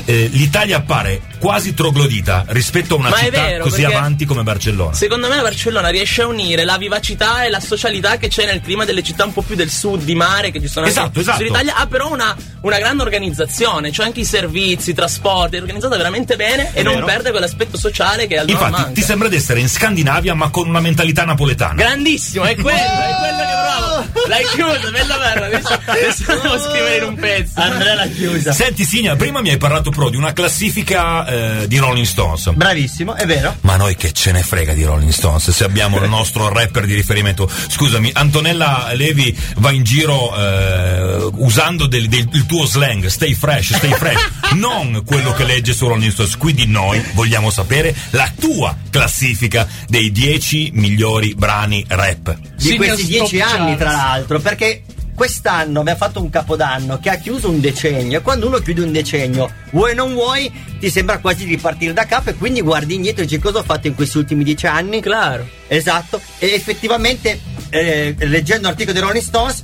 eh, 0.05 0.27
l'Italia 0.31 0.77
appare 0.77 1.21
quasi 1.39 1.73
troglodita 1.73 2.45
rispetto 2.49 2.95
a 2.95 2.97
una 2.97 3.09
Ma 3.09 3.17
è 3.17 3.23
città 3.25 3.41
vero, 3.41 3.63
così 3.63 3.83
avanti 3.83 4.25
come 4.25 4.43
Barcellona. 4.43 4.93
Secondo 4.93 5.27
me 5.29 5.41
Barcellona 5.41 5.89
riesce 5.89 6.21
a 6.21 6.27
unire 6.27 6.63
la 6.65 6.77
vivacità 6.77 7.43
e 7.45 7.49
la 7.49 7.59
socialità 7.59 8.17
che 8.17 8.27
c'è 8.27 8.45
nel 8.45 8.61
clima 8.61 8.85
delle 8.85 9.01
città 9.01 9.23
un 9.25 9.33
po' 9.33 9.41
più 9.41 9.55
del 9.55 9.69
sud, 9.69 10.03
di 10.03 10.15
mare, 10.15 10.51
che 10.51 10.59
ci 10.61 10.67
sono 10.67 10.85
Esatto, 10.85 11.07
anche 11.07 11.19
esatto. 11.21 11.43
L'Italia 11.43 11.75
ha 11.75 11.87
però 11.87 12.11
una, 12.11 12.35
una 12.61 12.77
grande 12.77 13.01
organizzazione, 13.03 13.91
cioè 13.91 14.05
anche 14.05 14.19
i 14.21 14.25
servizi, 14.25 14.91
i 14.91 14.93
trasporti, 14.93 15.55
è 15.55 15.59
organizzata 15.61 15.95
veramente 15.97 16.35
bene 16.35 16.71
e 16.73 16.83
non 16.83 16.95
vero. 16.95 17.05
perde 17.05 17.31
quell'aspetto 17.31 17.77
sociale 17.77 18.27
che 18.27 18.37
al 18.37 18.45
nord 18.47 18.59
Infatti, 18.59 18.71
manca. 18.81 18.91
ti 18.91 19.01
sembra 19.01 19.27
di 19.29 19.35
essere 19.35 19.59
in 19.61 19.69
Scandinavia, 19.69 20.33
ma 20.33 20.49
con 20.49 20.67
una 20.67 20.79
mentalità 20.81 21.23
napoletana. 21.25 21.73
Grandissimo, 21.75 22.43
è 22.43 22.55
quello, 22.55 22.77
è 22.77 23.15
quello 23.19 23.37
che 23.37 23.43
provavo. 23.43 24.07
L'hai 24.27 24.43
chiusa, 24.45 24.91
bella 24.91 25.17
bella. 25.17 25.45
Adesso, 25.45 25.79
adesso 25.85 26.39
devo 26.41 26.59
scrivere 26.59 26.97
in 26.97 27.03
un 27.03 27.15
pezzo. 27.15 27.59
Andrea 27.59 27.95
l'ha 27.95 28.07
chiusa. 28.07 28.51
Senti, 28.51 28.83
Signa, 28.83 29.15
prima 29.15 29.41
mi 29.41 29.49
hai 29.49 29.57
parlato 29.57 29.89
però 29.89 30.09
di 30.09 30.17
una 30.17 30.33
classifica 30.33 31.25
eh, 31.29 31.67
di 31.67 31.77
Rolling 31.77 32.05
Stones. 32.05 32.49
Bravissimo, 32.53 33.15
è 33.15 33.25
vero. 33.25 33.55
Ma 33.61 33.75
noi 33.75 33.95
che 33.95 34.11
ce 34.11 34.31
ne 34.31 34.41
frega 34.43 34.73
di 34.73 34.83
Rolling 34.83 35.11
Stones 35.11 35.49
se 35.51 35.63
abbiamo 35.63 36.01
il 36.01 36.09
nostro 36.09 36.49
rapper 36.49 36.85
di 36.85 36.93
riferimento. 36.93 37.49
Scusami, 37.67 38.09
Antonella 38.13 38.91
Levi 38.93 39.35
va 39.57 39.71
in 39.71 39.83
giro 39.83 40.35
eh, 40.35 41.29
usando 41.35 41.87
del- 41.87 42.07
del- 42.07 42.29
il 42.33 42.45
tuo 42.45 42.65
slang, 42.65 43.05
stay 43.07 43.33
fresh, 43.33 43.75
stay 43.75 43.91
fresh, 43.93 44.27
non 44.55 45.03
quello 45.05 45.31
che 45.33 45.43
legge 45.43 45.73
su 45.73 45.87
Rolling 45.87 46.11
Stones. 46.11 46.37
Quindi 46.37 46.65
noi 46.67 47.03
vogliamo 47.13 47.49
sapere 47.49 47.95
la 48.11 48.31
tua 48.39 48.75
classifica 48.89 49.67
dei 49.87 50.11
10 50.11 50.71
migliori 50.73 51.33
brani 51.35 51.83
rap. 51.87 52.37
Di 52.57 52.75
questi 52.75 53.05
dieci 53.05 53.37
Stop 53.37 53.49
anni, 53.51 53.75
Charts. 53.75 53.79
tra 53.79 53.91
l'altro, 53.91 54.39
perché 54.39 54.83
quest'anno 55.19 55.81
abbiamo 55.81 55.97
fatto 55.97 56.21
un 56.21 56.29
capodanno 56.29 56.97
che 56.97 57.09
ha 57.09 57.17
chiuso 57.17 57.49
un 57.49 57.59
decennio. 57.59 58.19
E 58.19 58.21
quando 58.21 58.47
uno 58.47 58.59
chiude 58.59 58.83
un 58.83 58.93
decennio, 58.93 59.51
vuoi 59.71 59.91
o 59.91 59.95
non 59.95 60.13
vuoi, 60.13 60.49
ti 60.79 60.89
sembra 60.89 61.17
quasi 61.17 61.43
di 61.43 61.55
ripartire 61.55 61.91
da 61.91 62.05
capo 62.05 62.29
e 62.29 62.35
quindi 62.35 62.61
guardi 62.61 62.95
indietro 62.95 63.23
e 63.23 63.25
dici 63.25 63.37
cosa 63.37 63.59
ho 63.59 63.63
fatto 63.63 63.87
in 63.87 63.95
questi 63.95 64.17
ultimi 64.17 64.45
dieci 64.45 64.65
anni. 64.65 65.01
Claro. 65.01 65.45
Esatto, 65.67 66.21
e 66.37 66.53
effettivamente 66.53 67.37
eh, 67.69 68.15
leggendo 68.17 68.69
l'articolo 68.69 68.97
di 68.97 69.03
Rolling 69.05 69.21
Stones 69.25 69.61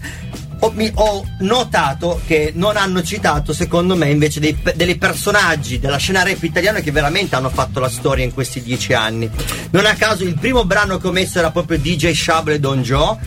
ho, 0.60 0.72
mi- 0.72 0.92
ho 0.94 1.26
notato 1.40 2.20
che 2.26 2.52
non 2.54 2.76
hanno 2.76 3.02
citato, 3.02 3.54
secondo 3.54 3.96
me, 3.96 4.10
invece 4.10 4.42
dei, 4.42 4.58
dei 4.76 4.98
personaggi 4.98 5.80
della 5.80 5.98
scena 5.98 6.24
rap 6.24 6.44
italiana 6.44 6.82
che 6.82 6.92
veramente 6.92 7.36
hanno 7.36 7.50
fatto 7.50 7.80
la 7.80 7.90
storia 7.90 8.26
in 8.26 8.34
questi 8.34 8.62
dieci 8.62 8.92
anni. 8.92 9.30
Non 9.72 9.86
a 9.86 9.94
caso 9.94 10.26
il 10.26 10.38
primo 10.38 10.66
brano 10.66 10.98
che 10.98 11.08
ho 11.08 11.12
messo 11.14 11.40
era 11.40 11.52
proprio 11.52 11.78
DJ 11.78 12.12
Shable 12.12 12.56
e 12.56 12.60
Don 12.60 12.82
Joe. 12.82 13.18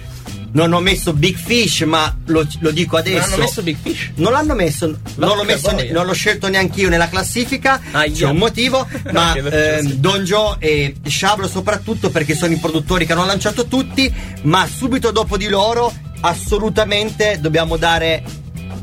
Non 0.51 0.73
ho 0.73 0.81
messo 0.81 1.13
Big 1.13 1.37
Fish, 1.37 1.83
ma 1.83 2.15
lo, 2.27 2.47
lo 2.61 2.71
dico 2.71 2.97
adesso. 2.97 3.19
Non 3.19 3.33
hanno 3.33 3.43
messo 3.43 3.63
Big 3.63 3.77
Fish. 3.81 4.11
Non 4.15 4.33
l'hanno 4.33 4.55
messo, 4.55 4.87
non 5.17 5.37
l'ho, 5.37 5.45
messo 5.45 5.71
ne- 5.73 5.91
non 5.91 6.07
l'ho 6.07 6.15
scelto 6.15 6.49
neanche 6.49 6.81
io 6.81 6.89
nella 6.89 7.09
classifica. 7.09 7.81
Aia. 7.91 8.13
C'è 8.13 8.27
un 8.27 8.37
motivo, 8.37 8.87
ma 9.13 9.35
ehm, 9.35 9.93
Don 9.95 10.25
Joe 10.25 10.57
e 10.59 10.97
Shablo 11.07 11.47
soprattutto 11.47 12.11
perché 12.11 12.35
sono 12.35 12.53
i 12.53 12.57
produttori 12.59 13.07
che 13.07 13.13
hanno 13.13 13.27
lanciato 13.27 13.67
tutti, 13.67 14.13
ma 14.43 14.67
subito 14.67 15.11
dopo 15.11 15.37
di 15.37 15.49
loro 15.49 15.93
assolutamente 16.21 17.39
dobbiamo 17.41 17.77
dare, 17.77 18.23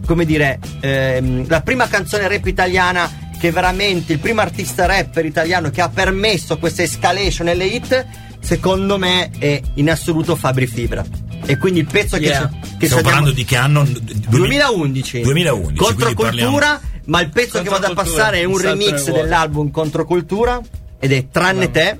come 0.05 0.25
dire, 0.25 0.59
ehm, 0.79 1.47
la 1.47 1.61
prima 1.61 1.87
canzone 1.87 2.27
rap 2.27 2.45
italiana 2.45 3.23
che 3.39 3.51
veramente 3.51 4.13
il 4.13 4.19
primo 4.19 4.41
artista 4.41 4.85
rapper 4.85 5.25
italiano 5.25 5.69
che 5.69 5.81
ha 5.81 5.89
permesso 5.89 6.57
questa 6.57 6.83
escalation 6.83 7.47
nelle 7.47 7.65
hit, 7.65 8.05
secondo 8.39 8.97
me 8.97 9.29
è 9.37 9.61
in 9.75 9.89
assoluto 9.89 10.35
Fabri 10.35 10.67
Fibra. 10.67 11.24
E 11.45 11.57
quindi 11.57 11.79
il 11.79 11.87
pezzo 11.87 12.17
Yeah. 12.17 12.49
che, 12.49 12.77
che 12.79 12.85
Stiamo 12.85 13.03
parlando 13.03 13.31
di 13.31 13.43
che 13.45 13.55
anno? 13.55 13.85
2011 13.85 15.21
2011, 15.21 15.75
Controcultura 15.75 16.81
ma 17.05 17.21
il 17.21 17.29
pezzo 17.29 17.61
che 17.61 17.69
vado 17.69 17.87
a 17.87 17.93
passare 17.93 18.39
è 18.39 18.43
un 18.43 18.53
un 18.53 18.61
remix 18.61 19.11
dell'album 19.11 19.69
Controcultura 19.69 20.59
ed 20.99 21.11
è 21.11 21.27
Tranne 21.29 21.69
te 21.71 21.99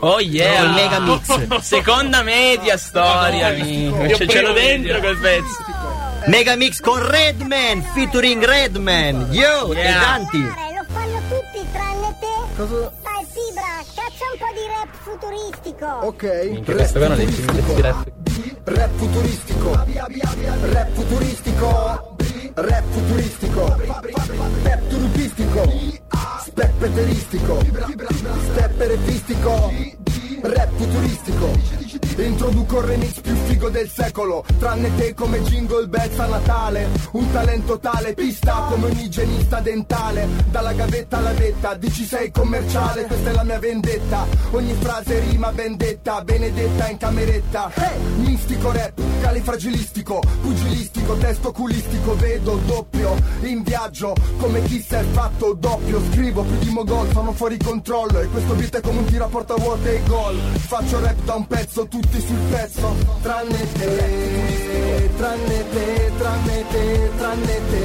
Oh 0.00 0.20
yeah. 0.20 0.62
Il 0.62 0.70
mega 0.74 1.00
mix. 1.00 1.58
Seconda 1.60 2.22
media 2.22 2.76
storia, 2.76 3.48
amico. 3.48 4.04
Io 4.04 4.16
Ce, 4.16 4.40
l'ho 4.42 4.52
dentro 4.52 5.00
quel 5.00 5.18
pezzo. 5.18 5.56
Mega 6.26 6.56
mix 6.56 6.80
con 6.80 7.04
Redman 7.04 7.82
featuring 7.94 8.44
Redman 8.44 9.28
yo 9.32 9.72
e 9.72 9.78
Yeah. 9.78 9.98
Danti 10.00 10.40
Guarda, 10.40 10.62
lo 10.72 10.86
fanno 10.92 11.20
tutti 11.28 11.66
tranne 11.72 12.16
te. 12.20 12.64
Dai, 13.02 13.26
Fibra, 13.32 13.84
caccia 13.94 14.24
un 14.32 14.38
po' 14.38 14.52
di 14.54 14.66
rap 14.68 14.88
futuristico. 15.02 15.86
Ok. 15.86 16.62
questo 16.64 16.98
qua 16.98 17.08
non 17.08 17.20
è 17.20 17.26
film 17.26 17.74
di 17.74 17.80
rap. 17.80 18.17
Rap 18.38 18.90
futuristico. 18.98 19.70
Rap 19.72 20.88
futuristico. 20.94 22.16
Rap 22.54 22.84
futuristico. 22.92 23.76
Pep 24.62 24.88
turupistico. 24.88 25.62
Speppeteristico. 26.46 27.58
Stepperefistico. 28.52 29.72
Rap 30.42 30.70
futuristico. 30.76 31.37
Introduco 32.24 32.80
il 32.80 32.84
remix 32.84 33.20
più 33.20 33.34
figo 33.34 33.68
del 33.68 33.88
secolo 33.88 34.44
Tranne 34.58 34.94
te 34.96 35.14
come 35.14 35.40
jingle 35.42 35.86
bells 35.86 36.18
a 36.18 36.26
Natale. 36.26 36.88
Un 37.12 37.30
talento 37.30 37.78
tale, 37.78 38.14
pista 38.14 38.66
come 38.68 38.88
un 38.88 38.98
igienista 38.98 39.60
dentale. 39.60 40.26
Dalla 40.50 40.72
gavetta 40.72 41.18
alla 41.18 41.32
vetta, 41.32 41.74
dici 41.74 42.04
sei 42.04 42.30
commerciale 42.30 43.04
Questa 43.06 43.30
è 43.30 43.32
la 43.32 43.44
mia 43.44 43.58
vendetta. 43.58 44.26
Ogni 44.50 44.74
frase 44.74 45.20
rima 45.20 45.52
ben 45.52 45.76
detta 45.76 46.22
Benedetta 46.22 46.88
in 46.88 46.96
cameretta. 46.96 47.70
Mistico 48.16 48.72
rap, 48.72 49.00
califragilistico 49.20 50.20
Pugilistico, 50.40 51.14
testo 51.14 51.52
culistico 51.52 52.16
Vedo 52.16 52.60
doppio, 52.66 53.16
in 53.42 53.62
viaggio 53.62 54.14
Come 54.38 54.62
chi 54.64 54.80
si 54.80 54.94
è 54.94 55.04
fatto 55.12 55.54
doppio 55.54 56.00
Scrivo 56.10 56.42
più 56.42 56.58
di 56.58 56.70
mogol, 56.70 57.10
sono 57.12 57.32
fuori 57.32 57.56
controllo 57.58 58.20
E 58.20 58.26
questo 58.26 58.54
beat 58.54 58.76
è 58.76 58.80
come 58.80 58.98
un 58.98 59.04
tiro 59.04 59.24
a 59.24 59.28
porta 59.28 59.54
vuota 59.54 59.88
e 59.88 60.02
gol. 60.06 60.36
Faccio 60.36 61.00
rap 61.00 61.22
da 61.24 61.34
un 61.34 61.46
pezzo, 61.46 61.86
tutti 62.10 62.26
sul 62.26 62.38
pezzo 62.50 62.94
Tranne 63.22 63.72
te, 63.72 65.10
tranne 65.16 65.64
te, 65.70 66.12
tranne 66.18 66.64
te, 66.70 67.10
tranne 67.16 67.60
te 67.70 67.82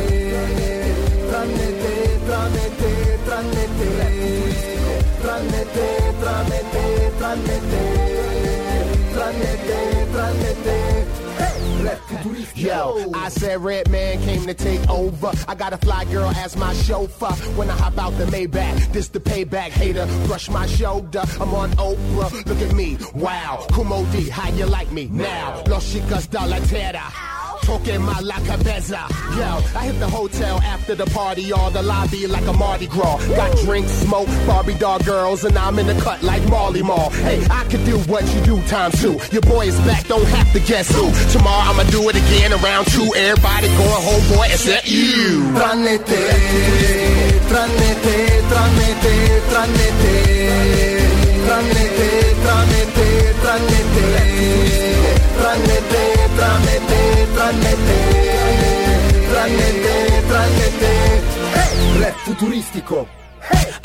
Tranne 1.30 1.68
te, 1.82 2.20
tranne 2.26 2.76
te, 2.78 3.20
tranne 3.26 3.68
te 3.78 3.90
Tranne 5.22 5.66
te, 5.74 6.14
tranne 6.20 6.64
te, 6.72 7.12
tranne 7.18 7.60
te 7.70 7.84
Tranne 9.14 9.58
te, 9.66 10.08
tranne 10.12 10.56
te 10.64 10.93
Yo, 12.56 13.12
I 13.14 13.30
said 13.30 13.62
Red 13.62 13.90
Man 13.90 14.22
came 14.22 14.46
to 14.46 14.54
take 14.54 14.90
over. 14.90 15.32
I 15.48 15.56
got 15.56 15.74
a 15.74 15.78
fly 15.78 16.06
girl 16.06 16.30
as 16.30 16.56
my 16.56 16.74
chauffeur. 16.74 17.34
When 17.58 17.70
I 17.70 17.74
hop 17.74 17.98
out 17.98 18.18
the 18.18 18.26
Maybach, 18.26 18.92
this 18.94 19.10
the 19.10 19.20
payback. 19.20 19.72
Hater, 19.72 20.06
brush 20.28 20.50
my 20.50 20.66
shoulder. 20.66 21.24
I'm 21.40 21.54
on 21.54 21.72
Oprah. 21.72 22.46
Look 22.46 22.62
at 22.62 22.74
me, 22.74 22.98
wow. 23.14 23.66
Kumo 23.72 24.06
D, 24.12 24.30
how 24.30 24.50
you 24.50 24.66
like 24.66 24.92
me 24.92 25.08
now? 25.08 25.64
Los 25.68 25.92
chicas 25.92 26.30
de 26.30 26.40
la 26.48 26.60
tierra. 26.60 27.43
Talking 27.66 28.02
my 28.02 28.20
la 28.20 28.36
cabeza. 28.40 29.08
Yo, 29.38 29.62
I 29.80 29.86
hit 29.86 30.00
the 30.00 30.08
hotel 30.08 30.60
after 30.62 30.96
the 30.96 31.06
party 31.06 31.54
all 31.54 31.72
the 31.72 31.82
lobby 31.82 32.28
like 32.28 32.46
a 32.46 32.54
Mardi 32.54 32.88
Gras. 32.88 33.26
Got 33.28 33.58
drinks, 33.60 33.92
smoke, 33.92 34.28
Barbie 34.46 34.76
doll 34.76 35.00
girls, 35.00 35.46
and 35.46 35.58
I'm 35.58 35.80
in 35.80 35.88
the 35.88 35.96
cut 36.02 36.22
like 36.24 36.44
Marley 36.50 36.84
Marl. 36.84 37.10
Hey, 37.10 37.46
I 37.50 37.64
can 37.66 37.84
do 37.86 37.98
what 38.12 38.24
you 38.34 38.42
do 38.42 38.62
times 38.68 39.02
two. 39.02 39.18
Your 39.32 39.42
boy 39.42 39.68
is 39.68 39.80
back, 39.82 40.08
don't 40.08 40.28
have 40.28 40.52
to 40.54 40.60
guess 40.60 40.94
who. 40.94 41.12
Tomorrow 41.32 41.72
I'ma 41.72 41.84
do 41.90 42.10
it 42.10 42.16
again 42.16 42.52
around 42.52 42.86
two. 42.88 43.14
Everybody 43.16 43.68
going 43.68 44.04
home, 44.08 44.24
boy, 44.36 44.46
except 44.52 44.90
you. 44.90 45.42
Tranne 45.56 45.98
te, 46.04 46.22
tranne 47.48 47.94
te, 48.04 48.42
tranne 48.52 48.90
te, 49.04 49.14
tranne 49.50 49.88
te 50.02 50.14
Tranne 51.44 51.84
te, 51.98 52.10
tranne 52.44 52.82
te, 52.96 53.08
tranne 53.42 53.80
te 55.90 56.23
Tranne 56.36 56.76
te, 56.88 57.02
tranne 57.36 57.74
te, 57.86 57.98
tranne 58.16 58.22
te 58.22 59.24
Tranne 59.32 59.70
te, 59.84 60.22
tranne 60.28 60.70
te. 60.80 60.94
Hey! 61.56 62.00
Rap 62.02 62.16
futuristico 62.26 63.23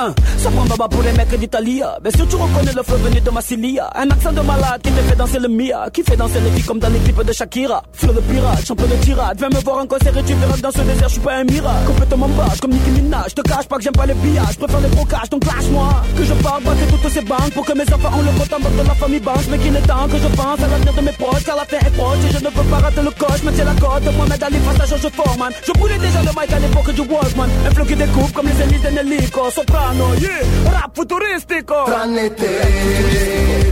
Hein, 0.00 0.14
ça 0.36 0.48
prend 0.50 0.64
baba 0.64 0.86
pour 0.86 1.02
les 1.02 1.10
mecs 1.12 1.34
d'Italia. 1.34 1.98
Bien 2.00 2.12
sûr, 2.12 2.28
tu 2.28 2.36
reconnais 2.36 2.72
le 2.72 2.84
flow 2.84 2.98
venu 2.98 3.20
de 3.20 3.30
Massilia. 3.30 3.90
Un 3.96 4.08
accent 4.10 4.30
de 4.30 4.40
malade 4.42 4.80
qui 4.80 4.92
te 4.92 5.00
fait 5.00 5.16
danser 5.16 5.40
le 5.40 5.48
Mia. 5.48 5.90
Qui 5.92 6.04
fait 6.04 6.16
danser 6.16 6.38
les 6.38 6.50
filles 6.52 6.62
comme 6.62 6.78
dans 6.78 6.88
les 6.88 7.00
clips 7.00 7.24
de 7.24 7.32
Shakira. 7.32 7.82
Flow 7.94 8.12
de 8.12 8.20
pirate, 8.20 8.64
champion 8.64 8.86
de 8.86 8.94
tirade. 9.04 9.38
Viens 9.38 9.48
me 9.48 9.60
voir 9.64 9.78
en 9.78 9.86
concert 9.88 10.16
et 10.16 10.22
tu 10.22 10.34
verras 10.34 10.56
dans 10.58 10.70
ce 10.70 10.82
désert, 10.82 11.08
je 11.08 11.14
suis 11.14 11.20
pas 11.20 11.34
un 11.38 11.44
miracle. 11.44 11.84
Complètement 11.88 12.28
bâche 12.28 12.60
comme 12.60 12.70
Nicki 12.70 12.90
Minaj. 12.90 13.24
Je 13.30 13.34
te 13.34 13.42
cache 13.42 13.66
pas 13.66 13.76
que 13.76 13.82
j'aime 13.82 13.92
pas 13.92 14.06
les 14.06 14.14
pillages. 14.14 14.52
Je 14.52 14.58
préfère 14.58 14.80
les 14.80 14.88
brocages, 14.88 15.30
donc 15.30 15.44
lâche-moi. 15.44 15.88
Que 16.16 16.24
je 16.24 16.34
parle, 16.34 16.62
battre 16.62 16.86
toutes 17.02 17.12
ces 17.12 17.22
banques 17.22 17.52
pour 17.54 17.64
que 17.64 17.72
mes 17.72 17.92
enfants 17.92 18.12
ont 18.16 18.22
le 18.22 18.38
compte 18.38 18.52
en 18.52 18.70
de 18.70 18.88
la 18.88 18.94
famille 18.94 19.20
banque. 19.20 19.46
Mais 19.50 19.58
qu'il 19.58 19.74
est 19.74 19.82
temps 19.82 20.06
que 20.06 20.18
je 20.18 20.28
pense 20.28 20.60
à 20.62 20.68
l'avenir 20.68 20.94
de 20.94 21.00
mes 21.00 21.12
proches. 21.18 21.42
Car 21.44 21.56
la 21.56 21.64
fin 21.64 21.78
est 21.78 21.90
proche 21.98 22.18
et 22.28 22.32
je 22.38 22.38
ne 22.38 22.50
peux 22.50 22.68
pas 22.70 22.78
rater 22.78 23.02
le 23.02 23.10
coche. 23.10 23.42
Mais 23.42 23.52
c'est 23.56 23.64
la 23.64 23.74
cote. 23.74 24.04
Mohamed 24.16 24.42
Ali 24.44 24.58
face 24.58 24.80
à 24.80 24.86
George 24.86 25.10
Foreman. 25.12 25.52
Je 25.66 25.72
brûlais 25.72 25.98
déjà 25.98 26.22
le 26.22 26.30
mic 26.38 26.52
à 26.52 26.58
l'époque 26.60 26.94
du 26.94 27.00
Walkman. 27.00 27.50
Un 27.66 27.70
flow 27.74 27.84
qui 27.84 27.96
découpe 27.96 28.32
comme 28.32 28.46
les 28.46 28.62
élites 28.62 28.82
d'Enelico. 28.82 29.50
Soprano, 29.50 29.87
italiano, 29.88 30.14
yeah, 30.14 30.70
rap 30.70 30.94
futuristico. 30.94 31.84
Tranne 31.84 32.34
te, 32.34 32.60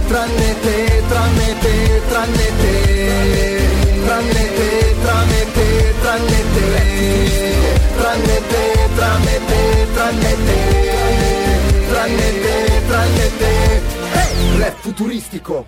tranne 0.08 0.54
te, 0.62 1.02
tranne 1.08 1.58
te, 1.60 2.02
tranne 2.08 2.52
te, 2.60 2.80
tranne 4.04 4.50
te, 4.56 4.94
tranne 5.02 5.44
te, 5.52 5.94
tranne 5.94 6.32
te, 6.32 6.44
tranne 8.00 8.40
te, 8.48 8.88
tranne 8.96 9.40
te, 9.46 9.86
tranne 9.96 10.36
te, 10.46 10.60
tranne 11.90 12.28
te, 12.42 12.82
tranne 12.88 13.30
te, 13.38 14.58
rap 14.58 14.76
futuristico. 14.80 15.66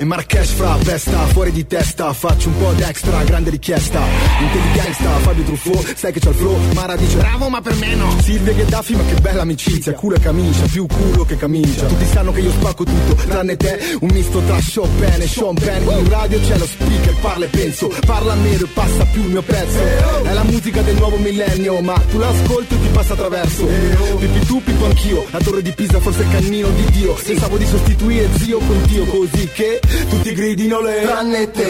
E 0.00 0.04
Marrakesh 0.04 0.50
fra 0.50 0.76
festa, 0.76 1.18
fuori 1.26 1.50
di 1.50 1.66
testa 1.66 2.12
Faccio 2.12 2.50
un 2.50 2.58
po' 2.58 2.70
d'extra, 2.72 3.24
grande 3.24 3.50
richiesta. 3.50 4.00
Intelligenza, 4.40 5.10
Fabio 5.18 5.42
Truffaut 5.42 5.96
Sai 5.96 6.12
che 6.12 6.20
c'ho 6.20 6.28
il 6.28 6.36
flow, 6.36 6.56
Mara 6.74 6.94
dice 6.94 7.16
Bravo 7.16 7.48
ma 7.48 7.60
per 7.60 7.74
me 7.74 7.96
no. 7.96 8.16
Silvia 8.22 8.52
Gheddafi 8.52 8.94
ma 8.94 9.02
che 9.04 9.20
bella 9.20 9.42
amicizia. 9.42 9.92
Culo 9.94 10.14
e 10.14 10.20
camicia, 10.20 10.66
più 10.66 10.86
culo 10.86 11.24
che 11.24 11.36
camicia. 11.36 11.86
Tutti 11.86 12.04
sanno 12.06 12.30
che 12.30 12.40
io 12.40 12.52
spacco 12.52 12.84
tutto, 12.84 13.14
tranne 13.14 13.56
te. 13.56 13.96
Un 13.98 14.10
misto 14.12 14.38
tra 14.40 14.58
Chopin 14.72 15.20
e 15.20 15.26
Sean 15.26 15.54
Penn. 15.54 15.88
In 15.88 16.08
radio 16.08 16.38
c'è 16.38 16.58
lo 16.58 16.66
speaker, 16.66 17.14
parla 17.20 17.44
e 17.46 17.48
penso. 17.48 17.92
Parla 18.06 18.34
nero 18.34 18.66
e 18.66 18.68
passa 18.68 19.04
più 19.10 19.22
il 19.24 19.30
mio 19.30 19.42
pezzo. 19.42 19.78
È 20.22 20.32
la 20.32 20.44
musica 20.44 20.80
del 20.82 20.94
nuovo 20.96 21.16
millennio 21.16 21.80
Ma 21.80 21.94
tu 22.08 22.18
l'ascolti 22.18 22.74
e 22.74 22.80
ti 22.80 22.88
passa 22.92 23.14
attraverso. 23.14 23.66
Pippi 23.66 24.46
tu, 24.46 24.62
pippo 24.62 24.84
anch'io 24.84 25.26
La 25.30 25.38
torre 25.38 25.62
di 25.62 25.72
Pisa 25.72 25.98
forse 25.98 26.20
è 26.20 26.24
il 26.24 26.30
cannino 26.30 26.68
di 26.68 26.84
Dio. 26.92 27.14
Pensavo 27.14 27.56
di 27.56 27.66
sostituire 27.66 28.28
zio 28.36 28.58
con 28.58 28.80
Dio 28.86 29.04
Così 29.04 29.48
che 29.52 29.80
tutti 30.08 30.32
gridino 30.34 30.80
le 30.80 31.02
Tranne 31.02 31.50
te, 31.50 31.64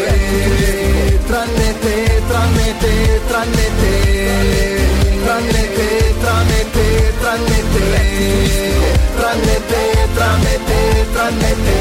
tranne 1.26 1.74
te, 1.80 2.22
tranne 2.28 2.74
te, 2.78 3.20
tranne 3.28 3.70
te, 3.80 3.94
tranne 5.24 5.68
te, 5.74 6.14
tranne 6.20 6.70
te, 6.72 7.12
tranne 7.20 7.54
te, 7.70 7.88
tranne 9.14 9.60
te, 9.68 10.08
tranne 10.14 10.60
te, 10.66 11.06
tranne 11.14 11.54
te, 11.64 11.78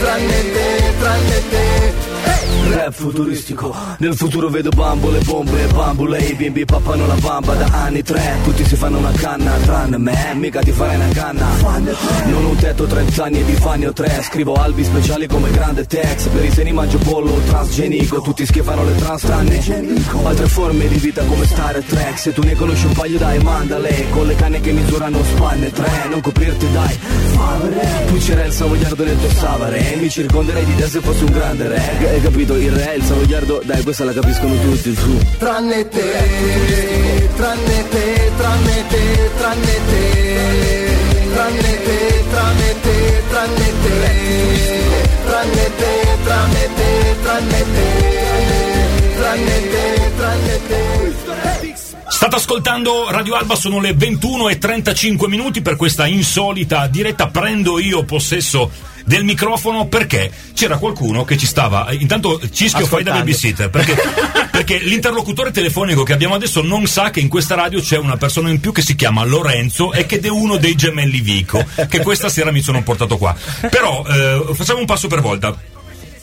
tranne 0.00 0.42
te, 0.52 0.92
tranne 1.00 1.42
te. 1.50 1.89
Rap 2.72 2.92
futuristico. 2.92 3.74
Nel 3.98 4.14
futuro 4.14 4.48
vedo 4.48 4.70
bambole, 4.70 5.18
bombe, 5.22 5.66
bambole 5.72 6.18
I 6.18 6.34
bimbi 6.34 6.64
pappano 6.64 7.04
la 7.04 7.14
bamba 7.14 7.54
da 7.54 7.66
anni 7.66 8.00
tre. 8.02 8.36
Tutti 8.44 8.64
si 8.64 8.76
fanno 8.76 8.98
una 8.98 9.10
canna, 9.10 9.56
tranne 9.56 9.98
me. 9.98 10.34
Mica 10.34 10.60
ti 10.60 10.70
farai 10.70 10.94
una 10.94 11.08
canna. 11.08 11.46
Non 12.26 12.44
ho 12.44 12.48
un 12.50 12.56
tetto, 12.56 12.84
30 12.84 13.24
anni 13.24 13.40
e 13.40 13.44
di 13.44 13.54
fanni 13.54 13.86
ho 13.86 13.92
tre. 13.92 14.22
Scrivo 14.22 14.54
albi 14.54 14.84
speciali 14.84 15.26
come 15.26 15.50
grande 15.50 15.84
tex 15.84 16.28
Per 16.28 16.44
i 16.44 16.50
seni 16.52 16.72
mangio 16.72 16.98
pollo 16.98 17.32
transgenico. 17.48 18.20
Tutti 18.20 18.46
schifano 18.46 18.84
le 18.84 18.94
trans 18.94 19.22
tranne 19.22 19.60
Altre 20.22 20.46
forme 20.46 20.86
di 20.86 20.96
vita 20.96 21.24
come 21.24 21.46
Star 21.46 21.82
Trek. 21.82 22.18
Se 22.18 22.32
tu 22.32 22.42
ne 22.42 22.54
conosci 22.54 22.86
un 22.86 22.92
paio 22.92 23.18
dai 23.18 23.42
mandale. 23.42 24.06
Con 24.10 24.28
le 24.28 24.36
canne 24.36 24.60
che 24.60 24.70
misurano 24.70 25.18
spanne 25.24 25.72
tre. 25.72 25.90
Non 26.08 26.20
coprirti 26.20 26.70
dai. 26.70 26.98
Puccerei 28.06 28.46
il 28.46 28.52
savoiardo 28.52 29.04
nel 29.04 29.18
tuo 29.18 29.30
savare. 29.30 29.96
Mi 29.96 30.08
circonderei 30.08 30.64
di 30.64 30.76
te 30.76 30.86
se 30.86 31.00
fossi 31.00 31.24
un 31.24 31.32
grande 31.32 31.66
re. 31.66 32.08
Hai 32.08 32.20
capito? 32.20 32.58
Il 32.60 32.72
re, 32.72 32.96
il 32.96 33.02
savoiardo 33.02 33.62
Dai 33.64 33.82
questa 33.82 34.04
la 34.04 34.12
capiscono 34.12 34.54
tutti 34.60 34.94
su 34.94 35.18
Tranne 35.38 35.88
te, 35.88 37.28
tranne 37.34 37.88
te, 37.88 38.30
tranne 38.36 38.84
te, 38.88 39.30
tranne 39.38 39.80
te, 39.88 40.94
tranne 41.32 41.82
te, 41.84 42.24
tranne 42.30 42.74
te, 42.82 43.22
tranne 43.30 43.64
te, 43.72 44.02
tranne 45.30 45.70
te, 45.76 46.18
tranne 46.24 46.68
te, 46.76 47.16
tranne 47.22 47.64
te, 47.64 47.88
tranne 49.16 49.60
te, 49.70 50.10
tranne 50.16 50.60
te. 50.68 51.59
State 52.10 52.36
ascoltando 52.36 53.08
Radio 53.10 53.34
Alba, 53.34 53.54
sono 53.54 53.80
le 53.80 53.94
21 53.94 54.48
e 54.50 54.58
35 54.58 55.28
minuti 55.28 55.62
per 55.62 55.76
questa 55.76 56.06
insolita 56.06 56.86
diretta. 56.88 57.28
Prendo 57.28 57.78
io 57.78 58.04
possesso 58.04 58.70
del 59.04 59.24
microfono 59.24 59.86
perché 59.86 60.30
c'era 60.52 60.76
qualcuno 60.76 61.24
che 61.24 61.38
ci 61.38 61.46
stava. 61.46 61.86
Intanto 61.92 62.40
Cischio 62.50 62.84
fai 62.84 63.02
da 63.02 63.12
babysitter 63.12 63.70
perché, 63.70 63.96
perché 64.50 64.78
l'interlocutore 64.78 65.50
telefonico 65.50 66.02
che 66.02 66.12
abbiamo 66.12 66.34
adesso 66.34 66.62
non 66.62 66.86
sa 66.86 67.10
che 67.10 67.20
in 67.20 67.28
questa 67.28 67.54
radio 67.54 67.80
c'è 67.80 67.96
una 67.96 68.16
persona 68.16 68.50
in 68.50 68.60
più 68.60 68.72
che 68.72 68.82
si 68.82 68.96
chiama 68.96 69.24
Lorenzo 69.24 69.92
e 69.92 70.04
che 70.04 70.20
è 70.20 70.28
uno 70.28 70.56
dei 70.56 70.74
gemelli 70.74 71.20
Vico, 71.20 71.64
che 71.88 72.00
questa 72.00 72.28
sera 72.28 72.50
mi 72.50 72.60
sono 72.60 72.82
portato 72.82 73.16
qua. 73.16 73.34
Però 73.70 74.04
eh, 74.06 74.54
facciamo 74.54 74.80
un 74.80 74.86
passo 74.86 75.08
per 75.08 75.20
volta. 75.20 75.56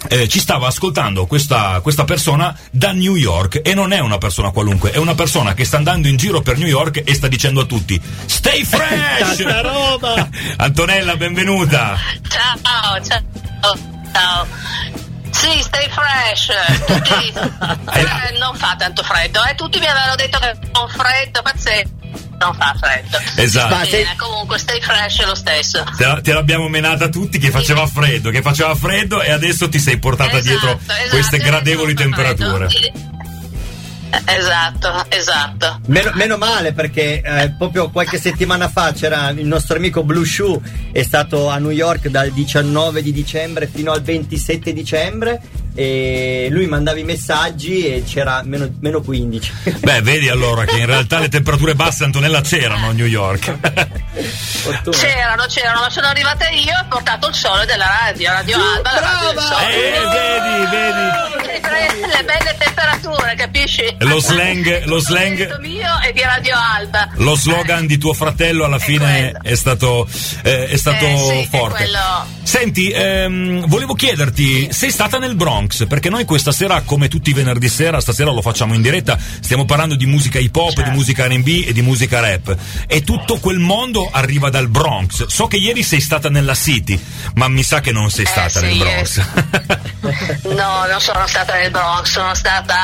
Eh, 0.09 0.27
ci 0.27 0.39
stava 0.39 0.67
ascoltando 0.67 1.25
questa, 1.25 1.79
questa 1.81 2.03
persona 2.03 2.55
da 2.71 2.91
New 2.91 3.15
York 3.15 3.61
e 3.63 3.73
non 3.73 3.91
è 3.91 3.99
una 3.99 4.17
persona 4.17 4.51
qualunque, 4.51 4.91
è 4.91 4.97
una 4.97 5.15
persona 5.15 5.53
che 5.53 5.65
sta 5.65 5.77
andando 5.77 6.07
in 6.07 6.17
giro 6.17 6.41
per 6.41 6.57
New 6.57 6.67
York 6.67 7.01
e 7.03 7.13
sta 7.15 7.27
dicendo 7.27 7.61
a 7.61 7.65
tutti 7.65 7.99
Stay 8.25 8.63
fresh! 8.63 9.43
Antonella, 10.57 11.15
benvenuta! 11.15 11.97
Ciao, 12.29 13.01
ciao, 13.03 13.23
ciao. 14.13 15.07
Sì, 15.31 15.61
stay 15.61 15.87
fresh. 15.89 16.51
Tutti, 16.85 17.33
eh, 17.99 18.37
non 18.39 18.55
fa 18.55 18.75
tanto 18.75 19.03
freddo, 19.03 19.43
eh. 19.43 19.55
Tutti 19.55 19.77
mi 19.79 19.85
avevano 19.85 20.15
detto 20.15 20.39
che 20.39 20.55
fa 20.71 20.81
un 20.81 20.89
freddo, 20.89 21.41
pazzesco. 21.41 21.89
Non 22.39 22.53
fa 22.53 22.75
freddo. 22.79 23.17
Esatto. 23.41 23.75
Va 23.75 23.85
bene, 23.89 24.15
comunque 24.15 24.59
stay 24.59 24.79
fresh 24.79 25.25
lo 25.25 25.33
stesso. 25.35 25.83
Te, 25.97 26.05
la- 26.05 26.21
te 26.21 26.33
l'abbiamo 26.33 26.67
menata 26.67 27.09
tutti 27.09 27.39
che 27.39 27.49
faceva 27.49 27.87
freddo, 27.87 28.29
che 28.29 28.41
faceva 28.41 28.75
freddo 28.75 29.21
e 29.21 29.31
adesso 29.31 29.67
ti 29.69 29.79
sei 29.79 29.97
portata 29.97 30.39
dietro 30.39 30.77
esatto, 30.79 31.09
queste 31.09 31.37
gradevoli 31.39 31.93
freddo. 31.95 32.15
temperature. 32.15 32.67
Esatto, 34.25 35.05
esatto. 35.09 35.79
Meno, 35.87 36.11
meno 36.13 36.37
male 36.37 36.71
perché 36.73 37.21
eh, 37.21 37.51
proprio 37.57 37.89
qualche 37.89 38.17
settimana 38.19 38.69
fa 38.69 38.93
c'era 38.93 39.29
il 39.31 39.45
nostro 39.45 39.75
amico 39.75 40.03
Blue 40.03 40.25
Shoe, 40.25 40.59
è 40.93 41.03
stato 41.03 41.49
a 41.49 41.57
New 41.57 41.71
York 41.71 42.07
dal 42.07 42.31
19 42.31 43.01
di 43.01 43.11
dicembre 43.11 43.67
fino 43.67 43.91
al 43.91 44.01
27 44.01 44.71
dicembre 44.73 45.41
e 45.79 46.47
lui 46.49 46.65
mandava 46.65 46.97
i 46.97 47.03
messaggi 47.03 47.85
e 47.85 48.03
c'era 48.03 48.41
meno, 48.43 48.67
meno 48.79 48.99
15. 49.01 49.53
Beh, 49.79 50.01
vedi 50.01 50.27
allora 50.27 50.65
che 50.65 50.79
in 50.79 50.87
realtà 50.87 51.19
le 51.19 51.29
temperature 51.29 51.75
basse 51.75 52.03
Antonella 52.03 52.41
c'erano 52.41 52.89
a 52.89 52.91
New 52.93 53.05
York. 53.05 53.55
C'erano, 54.89 55.45
c'erano, 55.47 55.81
ma 55.81 55.89
sono 55.91 56.07
arrivata 56.07 56.49
io 56.49 56.71
e 56.71 56.79
ho 56.81 56.85
portato 56.89 57.27
il 57.27 57.35
sole 57.35 57.65
della 57.65 57.85
radio, 58.05 58.31
Radio 58.31 58.57
Alba, 58.57 58.91
la 58.91 58.99
radio 58.99 59.31
del 59.31 59.41
sole. 59.41 59.75
Eh, 59.75 59.99
vedi, 59.99 60.69
vedi. 60.71 61.35
Le 62.09 62.23
belle 62.23 62.55
temperature, 62.57 63.35
capisci? 63.35 63.95
Lo 63.99 64.19
slang, 64.19 64.83
lo 64.85 64.99
slang, 64.99 65.57
mio 65.59 65.87
e 66.03 66.11
di 66.13 66.21
Radio 66.21 66.55
Alba. 66.55 67.09
lo 67.15 67.35
slogan 67.35 67.85
di 67.85 67.97
tuo 67.97 68.13
fratello 68.13 68.65
alla 68.65 68.79
fine 68.79 69.31
è 69.43 69.55
stato, 69.55 70.07
eh, 70.43 70.67
è 70.67 70.77
stato 70.77 71.05
Eh, 71.05 71.17
sì, 71.17 71.37
è 71.39 71.47
forte. 71.49 71.75
quello- 71.83 72.35
Senti, 72.43 72.89
ehm, 72.91 73.67
volevo 73.67 73.93
chiederti, 73.93 74.71
sei 74.71 74.89
stata 74.91 75.17
nel 75.19 75.35
Bronx? 75.35 75.66
Perché 75.67 76.09
noi 76.09 76.25
questa 76.25 76.51
sera, 76.51 76.81
come 76.81 77.07
tutti 77.07 77.29
i 77.29 77.33
venerdì 77.33 77.67
sera, 77.69 77.99
stasera 77.99 78.31
lo 78.31 78.41
facciamo 78.41 78.73
in 78.73 78.81
diretta, 78.81 79.17
stiamo 79.41 79.65
parlando 79.65 79.95
di 79.95 80.05
musica 80.05 80.39
hip 80.39 80.55
hop, 80.55 80.73
Certo. 80.73 80.89
di 80.89 80.95
musica 80.95 81.27
RB 81.27 81.47
e 81.67 81.73
di 81.73 81.81
musica 81.81 82.19
rap. 82.19 82.55
E 82.87 83.01
tutto 83.03 83.37
quel 83.39 83.59
mondo 83.59 84.09
arriva 84.11 84.49
dal 84.49 84.67
Bronx. 84.69 85.25
So 85.27 85.47
che 85.47 85.57
ieri 85.57 85.83
sei 85.83 85.99
stata 86.01 86.29
nella 86.29 86.55
City, 86.55 86.99
ma 87.35 87.47
mi 87.47 87.63
sa 87.63 87.79
che 87.81 87.91
non 87.91 88.09
sei 88.09 88.25
stata 88.25 88.59
Eh, 88.59 88.61
sì, 88.61 88.65
nel 88.65 88.77
Bronx. 88.77 89.21
No, 90.43 90.85
non 90.89 91.01
sono 91.01 91.27
stata 91.27 91.55
nel 91.55 91.69
Bronx, 91.71 92.09
sono 92.11 92.33
stata 92.33 92.75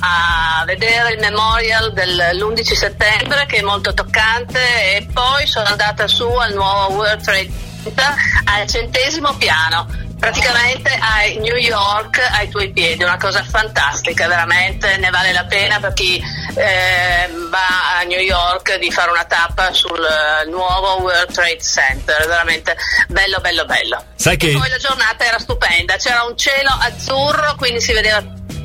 a, 0.00 0.60
a 0.60 0.64
vedere 0.64 1.12
il 1.14 1.20
memorial 1.20 1.92
dell'11 1.92 2.72
settembre 2.74 3.46
che 3.46 3.58
è 3.58 3.62
molto 3.62 3.94
toccante 3.94 4.96
e 4.96 5.06
poi 5.12 5.46
sono 5.46 5.66
andata 5.66 6.08
su 6.08 6.24
al 6.26 6.54
nuovo 6.54 6.94
World 6.94 7.22
Trade 7.22 7.50
Center 7.84 8.14
al 8.44 8.66
centesimo 8.68 9.34
piano. 9.34 9.86
Praticamente 10.22 10.88
hai 11.00 11.36
New 11.38 11.56
York 11.56 12.16
ai 12.30 12.48
tuoi 12.48 12.70
piedi, 12.70 13.02
una 13.02 13.16
cosa 13.18 13.42
fantastica, 13.42 14.28
veramente 14.28 14.96
ne 14.98 15.10
vale 15.10 15.32
la 15.32 15.44
pena 15.46 15.80
per 15.80 15.94
chi 15.94 16.16
eh, 16.54 17.28
va 17.50 17.98
a 17.98 18.02
New 18.04 18.20
York 18.20 18.78
di 18.78 18.92
fare 18.92 19.10
una 19.10 19.24
tappa 19.24 19.72
sul 19.72 19.98
eh, 19.98 20.48
nuovo 20.48 21.00
World 21.02 21.32
Trade 21.32 21.60
Center, 21.60 22.24
veramente 22.28 22.76
bello 23.08 23.38
bello 23.40 23.64
bello. 23.64 24.04
Sai 24.14 24.36
che- 24.36 24.50
E 24.50 24.56
poi 24.56 24.68
la 24.68 24.76
giornata 24.76 25.24
era 25.26 25.40
stupenda, 25.40 25.96
c'era 25.96 26.22
un 26.22 26.36
cielo 26.38 26.70
azzurro, 26.70 27.56
quindi 27.56 27.80
si 27.80 27.92
vedeva 27.92 28.22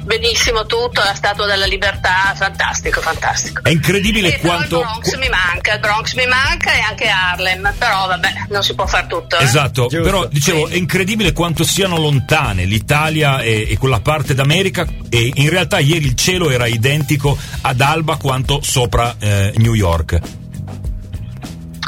benissimo 0.07 0.65
tutto, 0.65 1.01
la 1.03 1.13
Statua 1.13 1.45
della 1.45 1.65
Libertà, 1.67 2.33
fantastico, 2.35 3.01
fantastico. 3.01 3.61
È 3.63 3.69
incredibile 3.69 4.33
E 4.35 4.39
quanto. 4.39 4.79
il 4.79 4.85
Bronx 4.85 5.15
mi 5.17 5.29
manca, 5.29 5.73
il 5.73 5.79
Bronx 5.79 6.13
mi 6.15 6.25
manca 6.25 6.73
e 6.73 6.79
anche 6.79 7.07
Harlem, 7.07 7.73
però 7.77 8.07
vabbè, 8.07 8.33
non 8.49 8.63
si 8.63 8.73
può 8.73 8.87
fare 8.87 9.05
tutto. 9.07 9.37
eh. 9.37 9.43
Esatto, 9.43 9.83
Giusto. 9.87 10.01
però 10.01 10.25
dicevo, 10.25 10.67
è 10.69 10.75
incredibile 10.75 11.33
quanto 11.33 11.63
siano 11.63 11.97
lontane 11.97 12.63
l'Italia 12.65 13.41
e, 13.41 13.67
e 13.69 13.77
quella 13.77 13.99
parte 13.99 14.33
d'America 14.33 14.85
e 15.09 15.31
in 15.35 15.49
realtà 15.49 15.79
ieri 15.79 16.05
il 16.05 16.15
cielo 16.15 16.49
era 16.49 16.65
identico 16.65 17.37
ad 17.61 17.79
Alba 17.81 18.15
quanto 18.17 18.61
sopra 18.63 19.15
eh, 19.19 19.53
New 19.57 19.73
York. 19.73 20.19